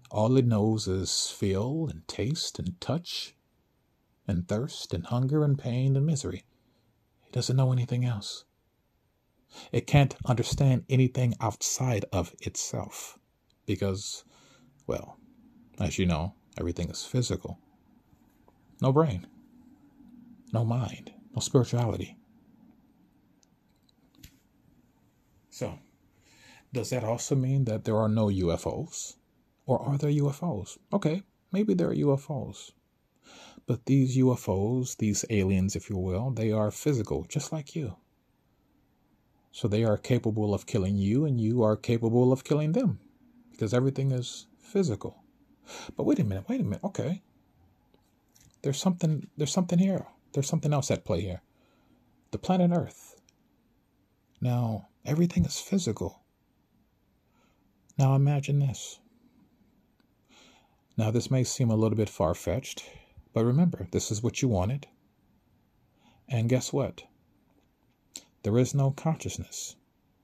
[0.09, 3.35] All it knows is feel and taste and touch
[4.27, 6.45] and thirst and hunger and pain and misery.
[7.25, 8.45] It doesn't know anything else.
[9.71, 13.17] It can't understand anything outside of itself
[13.65, 14.23] because,
[14.85, 15.17] well,
[15.79, 17.59] as you know, everything is physical.
[18.81, 19.27] No brain,
[20.53, 22.17] no mind, no spirituality.
[25.49, 25.79] So,
[26.71, 29.15] does that also mean that there are no UFOs?
[29.67, 30.77] Or are there UFOs?
[30.91, 31.21] Okay,
[31.51, 32.71] maybe there are UFOs.
[33.67, 37.97] But these UFOs, these aliens, if you will, they are physical, just like you.
[39.51, 42.99] So they are capable of killing you, and you are capable of killing them
[43.51, 45.23] because everything is physical.
[45.97, 46.83] But wait a minute, wait a minute.
[46.83, 47.21] Okay.
[48.61, 50.05] There's something there's something here.
[50.31, 51.41] There's something else at play here.
[52.31, 53.19] The planet Earth.
[54.39, 56.21] Now, everything is physical.
[57.97, 58.99] Now imagine this.
[60.97, 62.83] Now, this may seem a little bit far fetched,
[63.31, 64.87] but remember, this is what you wanted.
[66.27, 67.03] And guess what?
[68.41, 69.75] There is no consciousness.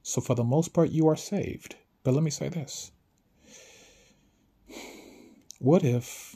[0.01, 1.76] So, for the most part, you are saved.
[2.03, 2.91] But let me say this
[5.59, 6.36] What if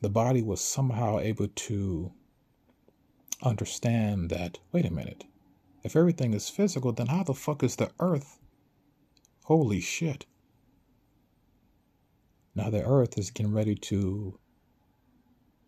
[0.00, 2.12] the body was somehow able to
[3.42, 5.24] understand that, wait a minute,
[5.84, 8.38] if everything is physical, then how the fuck is the earth?
[9.44, 10.24] Holy shit.
[12.54, 14.38] Now the earth is getting ready to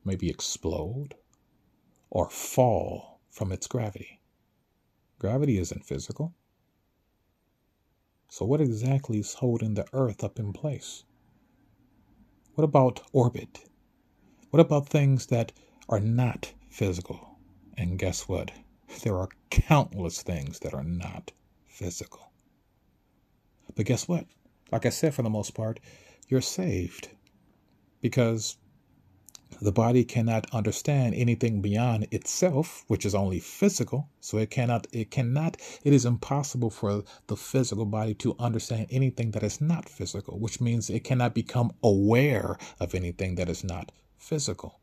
[0.04, 1.14] maybe explode
[2.10, 4.20] or fall from its gravity.
[5.18, 6.34] Gravity isn't physical.
[8.28, 11.04] So, what exactly is holding the earth up in place?
[12.54, 13.68] What about orbit?
[14.50, 15.52] What about things that
[15.88, 17.38] are not physical?
[17.76, 18.50] And guess what?
[19.02, 21.32] There are countless things that are not
[21.66, 22.30] physical.
[23.74, 24.26] But guess what?
[24.70, 25.80] Like I said, for the most part,
[26.28, 27.08] you're saved
[28.00, 28.56] because
[29.60, 34.08] the body cannot understand anything beyond itself, which is only physical.
[34.20, 39.30] So it cannot, it cannot, it is impossible for the physical body to understand anything
[39.32, 43.92] that is not physical, which means it cannot become aware of anything that is not
[44.18, 44.80] physical.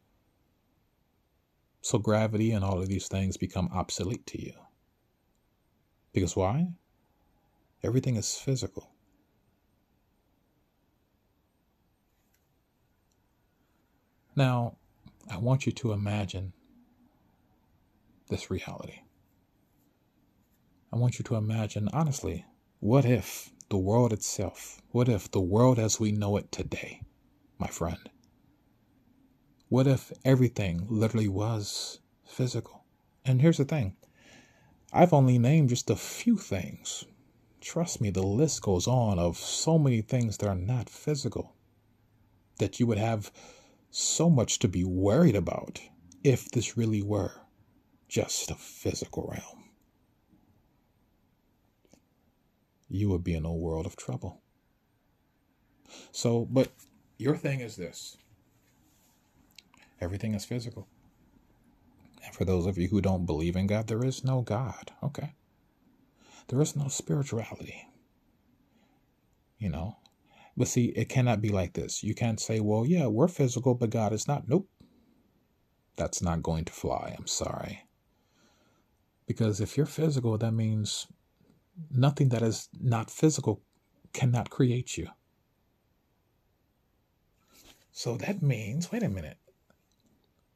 [1.82, 4.54] So gravity and all of these things become obsolete to you.
[6.14, 6.68] Because why?
[7.84, 8.91] Everything is physical.
[14.42, 14.78] Now,
[15.30, 16.54] I want you to imagine
[18.28, 19.02] this reality.
[20.92, 22.46] I want you to imagine, honestly,
[22.80, 27.04] what if the world itself, what if the world as we know it today,
[27.60, 28.10] my friend,
[29.70, 32.84] what if everything literally was physical?
[33.24, 33.96] And here's the thing
[34.92, 37.06] I've only named just a few things.
[37.60, 41.54] Trust me, the list goes on of so many things that are not physical
[42.58, 43.32] that you would have
[43.92, 45.82] so much to be worried about
[46.24, 47.42] if this really were
[48.08, 49.66] just a physical realm.
[52.90, 54.42] You would be in a world of trouble.
[56.12, 56.72] So, but
[57.18, 58.18] your thing is this
[60.02, 60.88] Everything is physical.
[62.26, 64.92] And for those of you who don't believe in God, there is no God.
[65.04, 65.36] Okay.
[66.48, 67.88] There is no spirituality.
[69.60, 69.98] You know?
[70.62, 72.04] But see, it cannot be like this.
[72.04, 74.48] You can't say, well, yeah, we're physical, but God is not.
[74.48, 74.70] Nope.
[75.96, 77.16] That's not going to fly.
[77.18, 77.88] I'm sorry.
[79.26, 81.08] Because if you're physical, that means
[81.90, 83.64] nothing that is not physical
[84.14, 85.08] cannot create you.
[87.92, 89.40] So that means, wait a minute.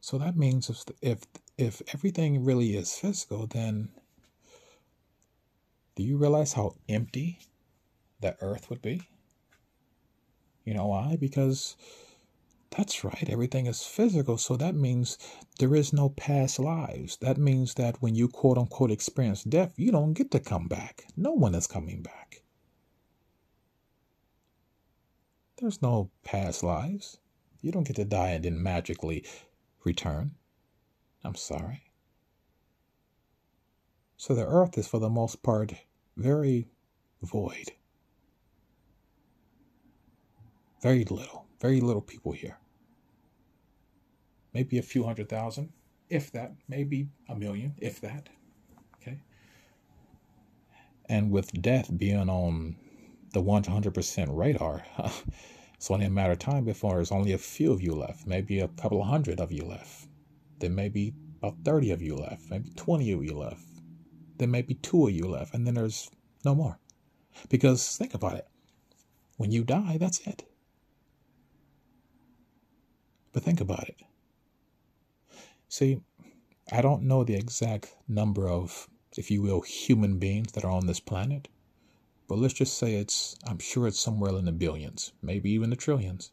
[0.01, 1.23] So that means if if
[1.57, 3.89] if everything really is physical, then
[5.95, 7.39] do you realize how empty
[8.19, 9.01] the earth would be?
[10.65, 11.15] You know why?
[11.15, 11.77] Because
[12.75, 14.37] that's right, everything is physical.
[14.37, 15.17] So that means
[15.59, 17.17] there is no past lives.
[17.17, 21.05] That means that when you quote unquote experience death, you don't get to come back.
[21.15, 22.41] No one is coming back.
[25.57, 27.17] There's no past lives.
[27.61, 29.23] You don't get to die and then magically
[29.85, 30.31] return.
[31.23, 31.83] I'm sorry.
[34.17, 35.73] So the earth is, for the most part,
[36.17, 36.67] very
[37.21, 37.71] void.
[40.81, 42.57] Very little, very little people here.
[44.53, 45.71] Maybe a few hundred thousand,
[46.09, 48.29] if that, maybe a million, if that.
[49.01, 49.19] Okay.
[51.09, 52.75] And with death being on
[53.33, 54.83] the 100% radar,
[55.85, 58.59] It's only a matter of time before there's only a few of you left, maybe
[58.59, 60.07] a couple of hundred of you left.
[60.59, 61.13] Then maybe
[61.43, 63.67] about 30 of you left, maybe 20 of you left.
[64.37, 66.09] Then maybe two of you left, and then there's
[66.43, 66.79] no more.
[67.49, 68.47] Because think about it
[69.37, 70.49] when you die, that's it.
[73.35, 73.97] But think about it.
[75.67, 75.99] See,
[76.71, 80.87] I don't know the exact number of, if you will, human beings that are on
[80.87, 81.49] this planet.
[82.29, 85.75] But let's just say it's, I'm sure it's somewhere in the billions, maybe even the
[85.75, 86.31] trillions.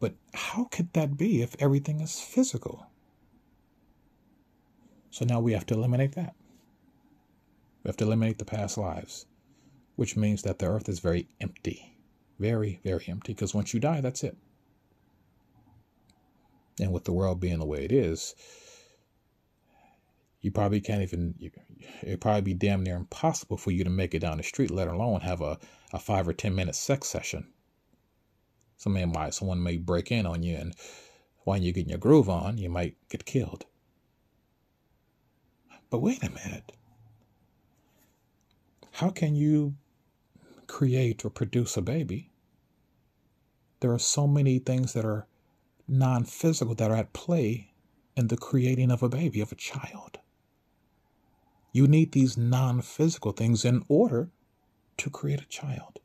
[0.00, 2.86] But how could that be if everything is physical?
[5.10, 6.34] So now we have to eliminate that.
[7.84, 9.26] We have to eliminate the past lives,
[9.96, 11.98] which means that the earth is very empty.
[12.38, 13.34] Very, very empty.
[13.34, 14.38] Because once you die, that's it.
[16.82, 18.34] And with the world being the way it is,
[20.40, 21.34] you probably can't even
[22.02, 24.88] it'd probably be damn near impossible for you to make it down the street let
[24.88, 25.58] alone have a,
[25.92, 27.46] a five or ten minute sex session.
[28.76, 30.74] Somebody might someone may break in on you and
[31.44, 33.64] while you're getting your groove on you might get killed.
[35.88, 36.72] But wait a minute.
[38.92, 39.76] How can you
[40.66, 42.30] create or produce a baby?
[43.78, 45.26] There are so many things that are
[45.88, 47.72] non-physical that are at play
[48.16, 50.18] in the creating of a baby of a child
[51.72, 54.30] you need these non physical things in order
[54.98, 56.00] to create a child.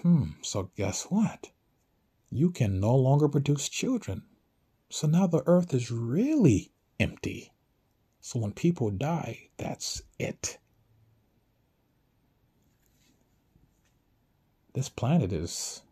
[0.00, 1.50] Hmm, so guess what?
[2.34, 4.24] you can no longer produce children.
[4.90, 7.52] So now the earth is really empty.
[8.20, 10.58] So when people die, that's it.
[14.72, 15.83] This planet is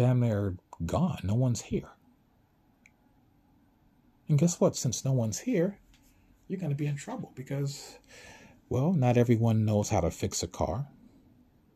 [0.00, 1.20] damn near gone.
[1.22, 1.90] No one's here.
[4.30, 4.74] And guess what?
[4.74, 5.78] Since no one's here,
[6.48, 7.98] you're going to be in trouble because,
[8.70, 10.88] well, not everyone knows how to fix a car.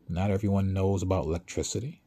[0.09, 2.01] Not everyone knows about electricity.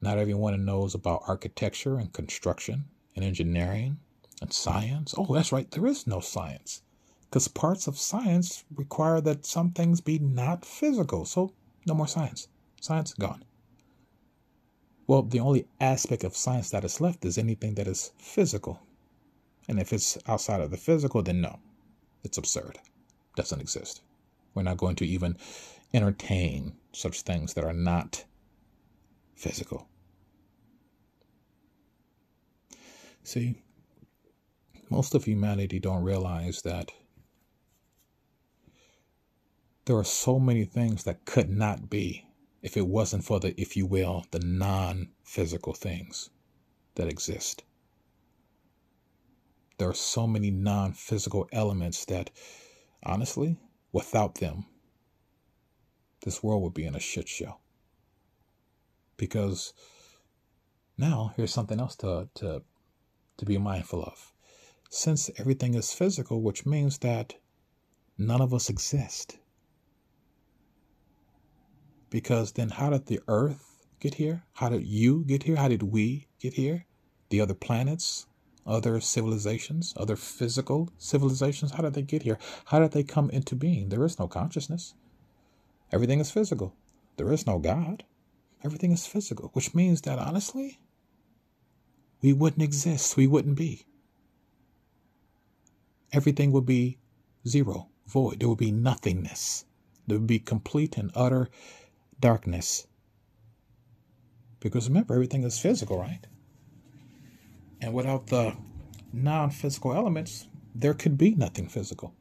[0.00, 3.98] Not everyone knows about architecture and construction and engineering
[4.42, 5.14] and science.
[5.16, 6.82] Oh, that's right, there is no science.
[7.30, 11.24] Because parts of science require that some things be not physical.
[11.24, 11.52] So,
[11.86, 12.48] no more science.
[12.80, 13.44] Science gone.
[15.06, 18.80] Well, the only aspect of science that is left is anything that is physical.
[19.68, 21.60] And if it's outside of the physical, then no,
[22.24, 22.78] it's absurd.
[23.36, 24.02] Doesn't exist.
[24.54, 25.36] We're not going to even
[25.92, 28.24] entertain such things that are not
[29.34, 29.86] physical.
[33.22, 33.60] See,
[34.88, 36.92] most of humanity don't realize that
[39.84, 42.24] there are so many things that could not be
[42.66, 46.30] if it wasn't for the, if you will, the non physical things
[46.96, 47.62] that exist.
[49.78, 52.30] There are so many non physical elements that,
[53.04, 53.56] honestly,
[53.92, 54.64] without them,
[56.24, 57.58] this world would be in a shit show.
[59.16, 59.72] Because
[60.98, 62.62] now here's something else to, to,
[63.36, 64.32] to be mindful of.
[64.90, 67.36] Since everything is physical, which means that
[68.18, 69.38] none of us exist.
[72.16, 74.42] Because then, how did the earth get here?
[74.54, 75.56] How did you get here?
[75.56, 76.86] How did we get here?
[77.28, 78.24] The other planets,
[78.66, 82.38] other civilizations, other physical civilizations, how did they get here?
[82.64, 83.90] How did they come into being?
[83.90, 84.94] There is no consciousness.
[85.92, 86.74] Everything is physical.
[87.18, 88.04] There is no God.
[88.64, 90.80] Everything is physical, which means that honestly,
[92.22, 93.18] we wouldn't exist.
[93.18, 93.84] We wouldn't be.
[96.14, 96.96] Everything would be
[97.46, 98.40] zero, void.
[98.40, 99.66] There would be nothingness.
[100.06, 101.50] There would be complete and utter
[102.20, 102.86] darkness.
[104.60, 106.26] Because remember, everything is physical, right?
[107.80, 108.56] And without the
[109.12, 112.14] non physical elements, there could be nothing physical.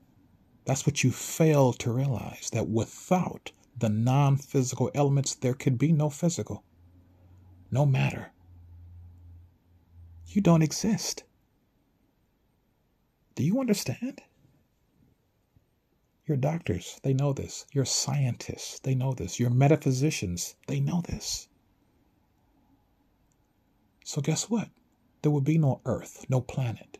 [0.65, 5.91] That's what you fail to realize that without the non physical elements, there could be
[5.91, 6.63] no physical,
[7.71, 8.31] no matter.
[10.27, 11.23] You don't exist.
[13.35, 14.21] Do you understand?
[16.28, 17.67] Your doctors, they know this.
[17.71, 19.39] Your scientists, they know this.
[19.39, 21.47] Your metaphysicians, they know this.
[24.03, 24.69] So, guess what?
[25.21, 26.97] There would be no earth, no planet.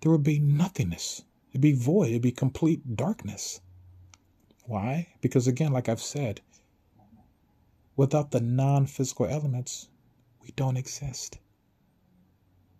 [0.00, 1.24] There would be nothingness.
[1.50, 2.10] It'd be void.
[2.10, 3.60] It'd be complete darkness.
[4.64, 5.08] Why?
[5.20, 6.40] Because, again, like I've said,
[7.96, 9.88] without the non physical elements,
[10.42, 11.38] we don't exist.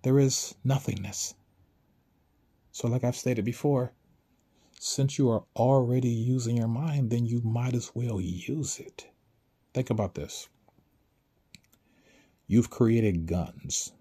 [0.03, 1.35] There is nothingness.
[2.71, 3.93] So, like I've stated before,
[4.83, 9.07] since you are already using your mind, then you might as well use it.
[9.75, 10.49] Think about this.
[12.47, 13.93] You've created guns.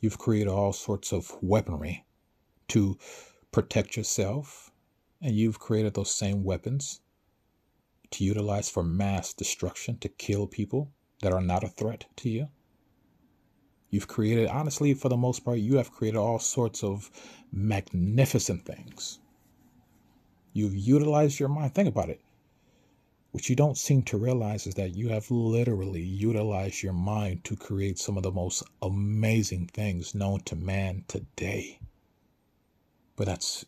[0.00, 2.06] You've created all sorts of weaponry
[2.68, 2.96] to
[3.52, 4.70] protect yourself,
[5.20, 7.02] and you've created those same weapons
[8.12, 12.48] to utilize for mass destruction to kill people that are not a threat to you.
[13.90, 17.10] You've created, honestly, for the most part, you have created all sorts of
[17.52, 19.18] magnificent things.
[20.54, 21.74] You've utilized your mind.
[21.74, 22.20] Think about it.
[23.32, 27.56] What you don't seem to realize is that you have literally utilized your mind to
[27.56, 31.80] create some of the most amazing things known to man today.
[33.16, 33.66] But that's,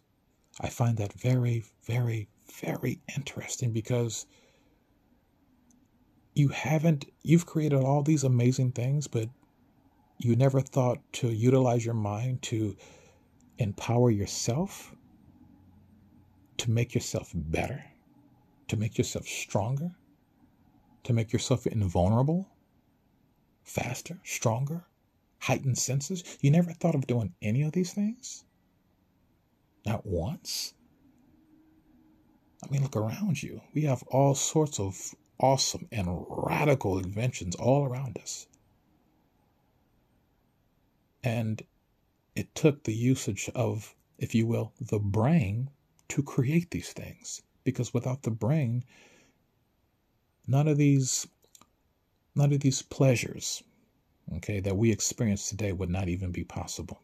[0.61, 2.29] I find that very, very,
[2.63, 4.27] very interesting because
[6.35, 9.29] you haven't, you've created all these amazing things, but
[10.19, 12.77] you never thought to utilize your mind to
[13.59, 14.95] empower yourself,
[16.59, 17.85] to make yourself better,
[18.69, 19.93] to make yourself stronger,
[21.05, 22.49] to make yourself invulnerable,
[23.63, 24.85] faster, stronger,
[25.39, 26.25] heightened senses.
[26.41, 28.45] You never thought of doing any of these things?
[29.85, 30.75] Not once?
[32.65, 33.61] I mean, look around you.
[33.75, 38.47] We have all sorts of awesome and radical inventions all around us.
[41.23, 41.63] And
[42.35, 45.71] it took the usage of, if you will, the brain
[46.09, 47.43] to create these things.
[47.65, 48.85] Because without the brain,
[50.47, 51.27] none of these
[52.35, 53.63] none of these pleasures,
[54.37, 57.01] okay, that we experience today would not even be possible.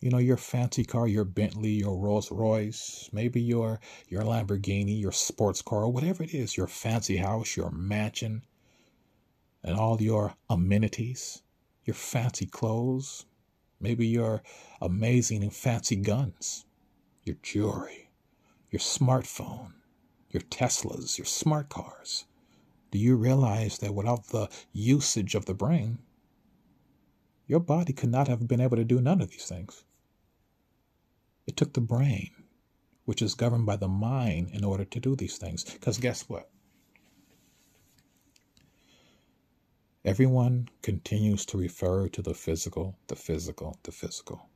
[0.00, 5.12] You know, your fancy car, your Bentley, your Rolls Royce, maybe your your Lamborghini, your
[5.12, 8.42] sports car, whatever it is, your fancy house, your mansion,
[9.62, 11.42] and all your amenities,
[11.84, 13.26] your fancy clothes,
[13.80, 14.42] maybe your
[14.80, 16.64] amazing and fancy guns,
[17.24, 18.10] your jewelry,
[18.70, 19.72] your smartphone,
[20.30, 22.24] your Teslas, your smart cars.
[22.90, 25.98] Do you realize that without the usage of the brain,
[27.46, 29.84] your body could not have been able to do none of these things?
[31.46, 32.30] It took the brain,
[33.04, 35.64] which is governed by the mind, in order to do these things.
[35.64, 36.48] Because guess what?
[40.04, 44.48] Everyone continues to refer to the physical, the physical, the physical.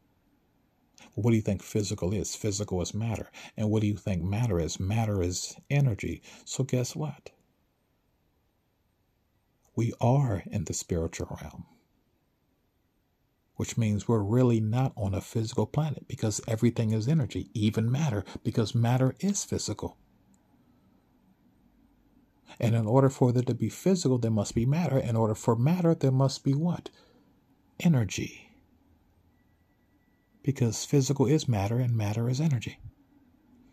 [1.15, 2.37] What do you think physical is?
[2.37, 3.31] Physical is matter.
[3.57, 4.81] And what do you think matter is?
[4.81, 6.23] Matter is energy.
[6.45, 7.31] So guess what?
[9.75, 11.67] We are in the spiritual realm,
[13.57, 18.25] which means we're really not on a physical planet because everything is energy, even matter,
[18.43, 19.99] because matter is physical.
[22.59, 24.99] And in order for there to be physical, there must be matter.
[24.99, 26.89] In order for matter, there must be what?
[27.81, 28.46] Energy.
[30.47, 32.79] Because physical is matter and matter is energy.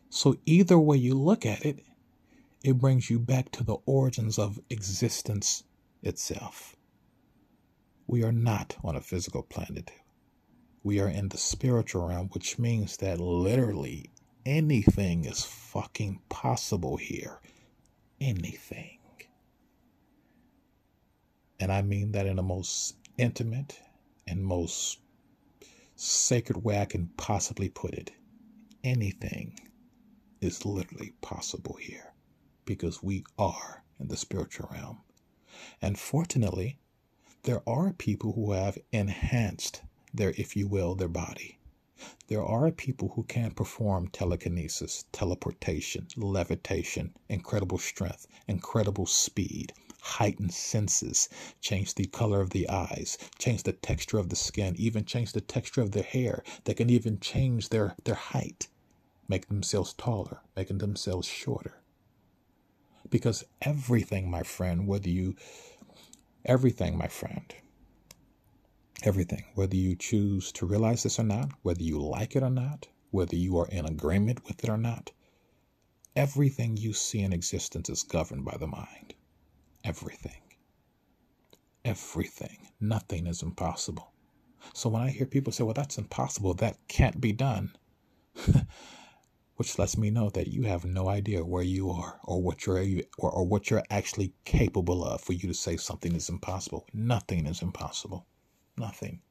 [0.09, 1.85] So either way you look at it,
[2.63, 5.63] it brings you back to the origins of existence
[6.01, 6.75] itself.
[8.07, 9.91] We are not on a physical planet.
[10.81, 14.09] We are in the spiritual realm, which means that literally
[14.45, 17.39] anything is fucking possible here
[18.19, 18.99] anything.
[21.59, 23.79] And I mean that in the most intimate
[24.25, 24.99] and most
[26.03, 28.11] sacred way I can possibly put it.
[28.83, 29.57] Anything
[30.41, 32.13] is literally possible here
[32.65, 35.01] because we are in the spiritual realm.
[35.81, 36.77] And fortunately,
[37.43, 39.81] there are people who have enhanced
[40.13, 41.57] their, if you will, their body.
[42.27, 49.71] There are people who can perform telekinesis, teleportation, levitation, incredible strength, incredible speed,
[50.03, 51.29] heightened senses,
[51.61, 55.41] change the color of the eyes, change the texture of the skin, even change the
[55.41, 56.43] texture of their hair.
[56.65, 58.67] They can even change their, their height,
[59.27, 61.81] make themselves taller, making themselves shorter.
[63.09, 65.35] Because everything, my friend, whether you,
[66.45, 67.53] everything, my friend,
[69.05, 72.87] Everything, whether you choose to realize this or not, whether you like it or not,
[73.11, 75.11] whether you are in agreement with it or not,
[76.15, 79.13] everything you see in existence is governed by the mind.
[79.83, 80.41] Everything.
[81.83, 82.69] Everything.
[82.79, 84.13] Nothing is impossible.
[84.73, 87.75] So when I hear people say, well, that's impossible, that can't be done,
[89.57, 92.81] which lets me know that you have no idea where you are or what you're
[93.17, 96.87] or, or what you're actually capable of for you to say something is impossible.
[96.93, 98.25] Nothing is impossible.
[98.77, 99.21] Nothing.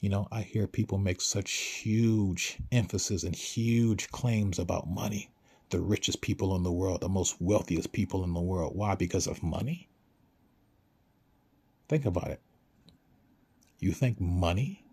[0.00, 5.30] You know, I hear people make such huge emphasis and huge claims about money.
[5.70, 8.76] The richest people in the world, the most wealthiest people in the world.
[8.76, 8.94] Why?
[8.94, 9.88] Because of money?
[11.88, 12.40] Think about it.
[13.78, 14.84] You think money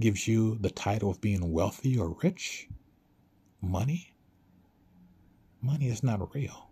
[0.00, 2.68] gives you the title of being wealthy or rich?
[3.60, 4.14] Money?
[5.60, 6.68] Money is not real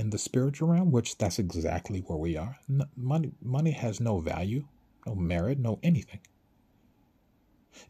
[0.00, 2.58] in the spiritual realm, which that's exactly where we are.
[2.96, 4.64] Money, money has no value,
[5.06, 6.20] no merit, no anything.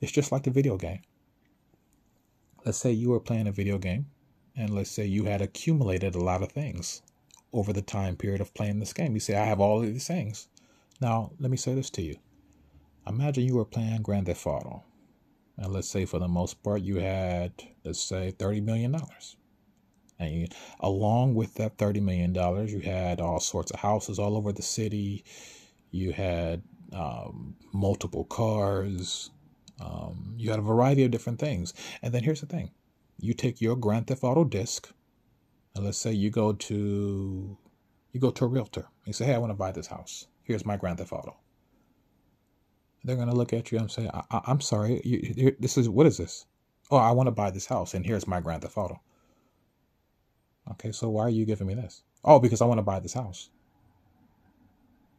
[0.01, 1.03] It's just like the video game.
[2.71, 4.07] Let's say you were playing a video game,
[4.55, 7.03] and let's say you had accumulated a lot of things
[7.53, 9.13] over the time period of playing this game.
[9.13, 10.47] You say, I have all of these things.
[11.01, 12.15] Now, let me say this to you.
[13.09, 14.85] Imagine you were playing Grand Theft Auto,
[15.57, 18.97] and let's say for the most part you had, let's say, $30 million.
[20.21, 20.47] And you,
[20.79, 22.33] along with that $30 million,
[22.69, 25.25] you had all sorts of houses all over the city.
[25.91, 26.63] You had
[26.93, 29.31] um, multiple cars.
[29.81, 31.73] Um, you had a variety of different things.
[32.03, 32.71] And then here's the thing
[33.19, 34.91] you take your Grand Theft Auto disc,
[35.75, 37.57] and let's say you go to
[38.13, 38.87] you go to a realtor.
[39.07, 40.27] You say, "Hey, I want to buy this house.
[40.43, 41.37] Here's my Grand Theft Auto."
[43.05, 46.19] They're gonna look at you and say, I- am sorry, you, this is what is
[46.19, 46.45] this?
[46.91, 49.01] Oh, I want to buy this house, and here's my Grand Theft Auto."
[50.73, 52.03] Okay, so why are you giving me this?
[52.25, 53.51] Oh, because I want to buy this house.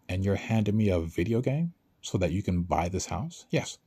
[0.08, 3.46] And you're handing me a video game so that you can buy this house?
[3.50, 3.78] Yes.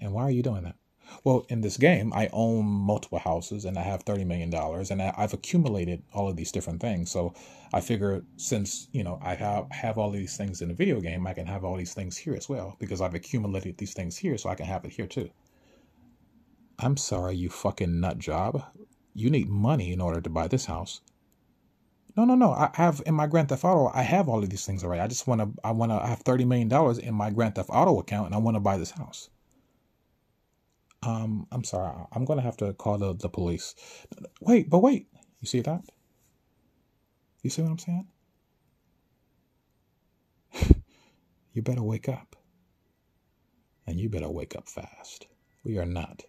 [0.00, 0.76] And why are you doing that?
[1.22, 5.32] Well, in this game, I own multiple houses and I have $30 million and I've
[5.32, 7.10] accumulated all of these different things.
[7.10, 7.32] So
[7.72, 11.26] I figure since, you know, I have, have all these things in a video game,
[11.26, 14.36] I can have all these things here as well because I've accumulated these things here
[14.36, 15.30] so I can have it here too.
[16.78, 18.64] I'm sorry, you fucking nut job
[19.16, 21.00] you need money in order to buy this house.
[22.16, 22.52] No, no, no.
[22.52, 25.00] I have in my Grand Theft Auto, I have all of these things already.
[25.00, 27.98] I just want to, I want to have $30 million in my Grand Theft Auto
[27.98, 29.30] account and I want to buy this house.
[31.06, 31.94] Um, I'm sorry.
[32.12, 33.76] I'm going to have to call the, the police.
[34.40, 35.06] Wait, but wait.
[35.40, 35.82] You see that?
[37.42, 38.08] You see what I'm saying?
[41.52, 42.34] you better wake up.
[43.86, 45.28] And you better wake up fast.
[45.62, 46.24] We are not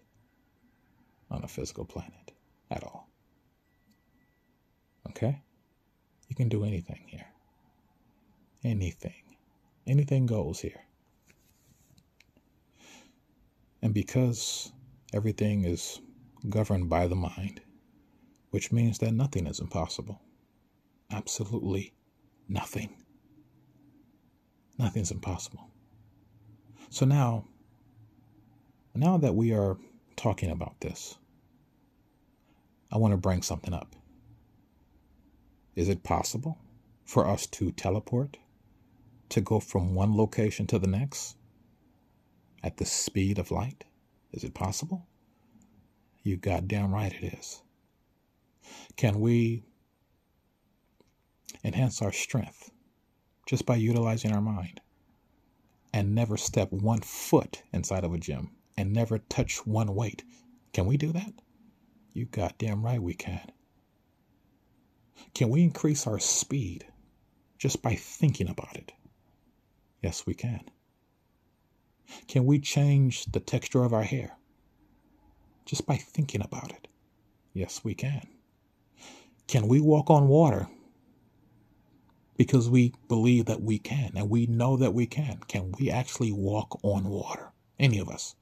[1.28, 2.30] on a physical planet
[2.70, 3.08] at all.
[5.10, 5.42] Okay?
[6.28, 7.26] You can do anything here.
[8.62, 9.36] Anything.
[9.88, 10.84] Anything goes here.
[13.82, 14.72] And because
[15.12, 16.00] everything is
[16.48, 17.60] governed by the mind,
[18.50, 20.20] which means that nothing is impossible.
[21.10, 21.92] Absolutely
[22.48, 22.90] nothing.
[24.78, 25.70] Nothing's impossible.
[26.90, 27.44] So now,
[28.94, 29.76] now that we are
[30.16, 31.18] talking about this,
[32.90, 33.94] I want to bring something up.
[35.76, 36.58] Is it possible
[37.04, 38.38] for us to teleport,
[39.28, 41.36] to go from one location to the next
[42.62, 43.84] at the speed of light?
[44.32, 45.06] Is it possible?
[46.22, 47.62] You goddamn right it is.
[48.96, 49.64] Can we
[51.64, 52.70] enhance our strength
[53.46, 54.80] just by utilizing our mind
[55.92, 60.22] and never step one foot inside of a gym and never touch one weight?
[60.72, 61.32] Can we do that?
[62.12, 63.50] You goddamn right we can.
[65.34, 66.86] Can we increase our speed
[67.58, 68.92] just by thinking about it?
[70.02, 70.68] Yes, we can.
[72.26, 74.36] Can we change the texture of our hair
[75.64, 76.88] just by thinking about it?
[77.52, 78.26] Yes, we can.
[79.46, 80.68] Can we walk on water?
[82.36, 85.40] Because we believe that we can and we know that we can.
[85.48, 87.52] Can we actually walk on water?
[87.78, 88.36] Any of us?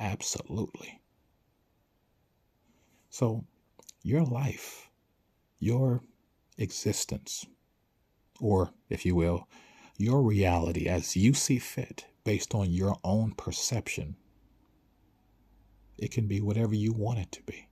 [0.00, 1.00] Absolutely.
[3.10, 3.44] So,
[4.02, 4.88] your life,
[5.58, 6.02] your
[6.56, 7.46] existence,
[8.40, 9.48] or if you will,
[9.96, 14.14] your reality as you see fit based on your own perception,
[15.96, 17.66] it can be whatever you want it to be.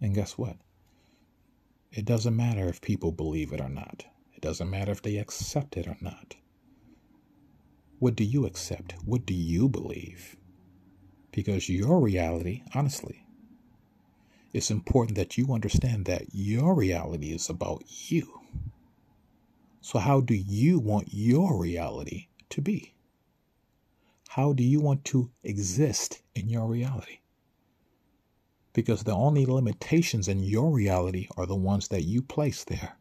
[0.00, 0.56] And guess what?
[1.92, 4.04] It doesn't matter if people believe it or not.
[4.34, 6.34] It doesn't matter if they accept it or not.
[8.00, 8.96] What do you accept?
[9.04, 10.34] What do you believe?
[11.30, 13.24] Because your reality, honestly,
[14.52, 18.40] it's important that you understand that your reality is about you.
[19.82, 22.94] So, how do you want your reality to be?
[24.28, 27.20] How do you want to exist in your reality?
[28.76, 32.98] because the only limitations in your reality are the ones that you place there.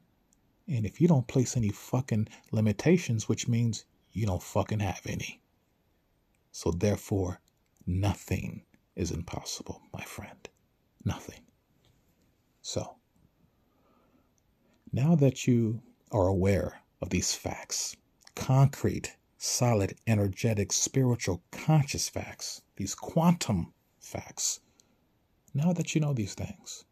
[0.69, 3.83] And if you don't place any fucking limitations, which means
[4.13, 5.41] you don't fucking have any.
[6.53, 7.41] So therefore,
[7.85, 8.63] nothing
[8.95, 10.47] is impossible, my friend.
[11.03, 11.41] Nothing.
[12.61, 12.95] So,
[14.93, 17.97] now that you are aware of these facts,
[18.33, 24.59] concrete, solid, energetic, spiritual, conscious facts, these quantum facts,
[25.53, 26.83] now that you know these things,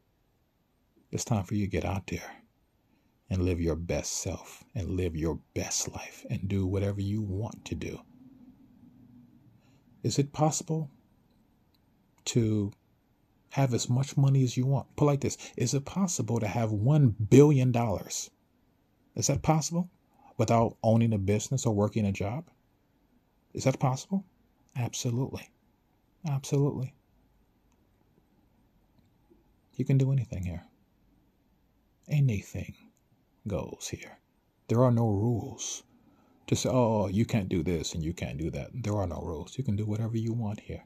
[1.12, 2.43] it's time for you to get out there
[3.30, 7.66] and live your best self and live your best life and do whatever you want
[7.66, 7.99] to do.
[10.04, 10.91] Is it possible
[12.26, 12.72] to
[13.49, 14.95] have as much money as you want?
[14.95, 17.76] Put like this Is it possible to have $1 billion?
[19.16, 19.89] Is that possible
[20.38, 22.49] without owning a business or working a job?
[23.53, 24.25] Is that possible?
[24.75, 25.49] Absolutely.
[26.27, 26.93] Absolutely.
[29.75, 30.63] You can do anything here.
[32.07, 32.75] Anything
[33.47, 34.17] goes here.
[34.67, 35.84] There are no rules
[36.47, 38.69] to say, oh, you can't do this and you can't do that.
[38.73, 39.57] There are no rules.
[39.57, 40.86] You can do whatever you want here.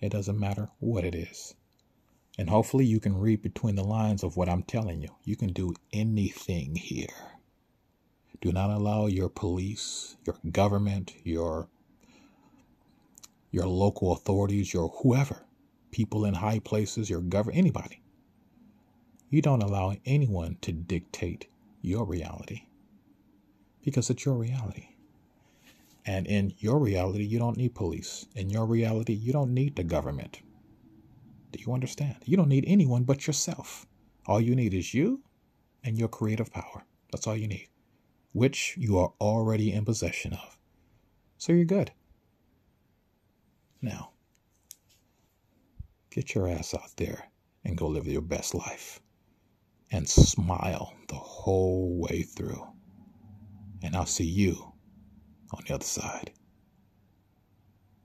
[0.00, 1.54] It doesn't matter what it is.
[2.38, 5.10] And hopefully you can read between the lines of what I'm telling you.
[5.24, 7.29] You can do anything here.
[8.40, 11.68] Do not allow your police, your government, your
[13.50, 15.44] your local authorities, your whoever
[15.90, 18.00] people in high places, your government, anybody.
[19.28, 21.48] You don't allow anyone to dictate
[21.82, 22.62] your reality
[23.84, 24.88] because it's your reality.
[26.06, 28.26] And in your reality, you don't need police.
[28.34, 30.40] In your reality, you don't need the government.
[31.52, 32.16] Do you understand?
[32.24, 33.86] You don't need anyone but yourself.
[34.26, 35.20] All you need is you
[35.84, 36.84] and your creative power.
[37.12, 37.68] That's all you need,
[38.32, 40.56] which you are already in possession of.
[41.38, 41.92] So you're good.
[43.82, 44.10] Now,
[46.10, 47.30] Get your ass out there
[47.64, 49.00] and go live your best life.
[49.92, 52.64] And smile the whole way through.
[53.82, 54.72] And I'll see you
[55.52, 56.30] on the other side.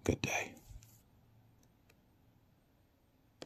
[0.03, 0.54] Good day.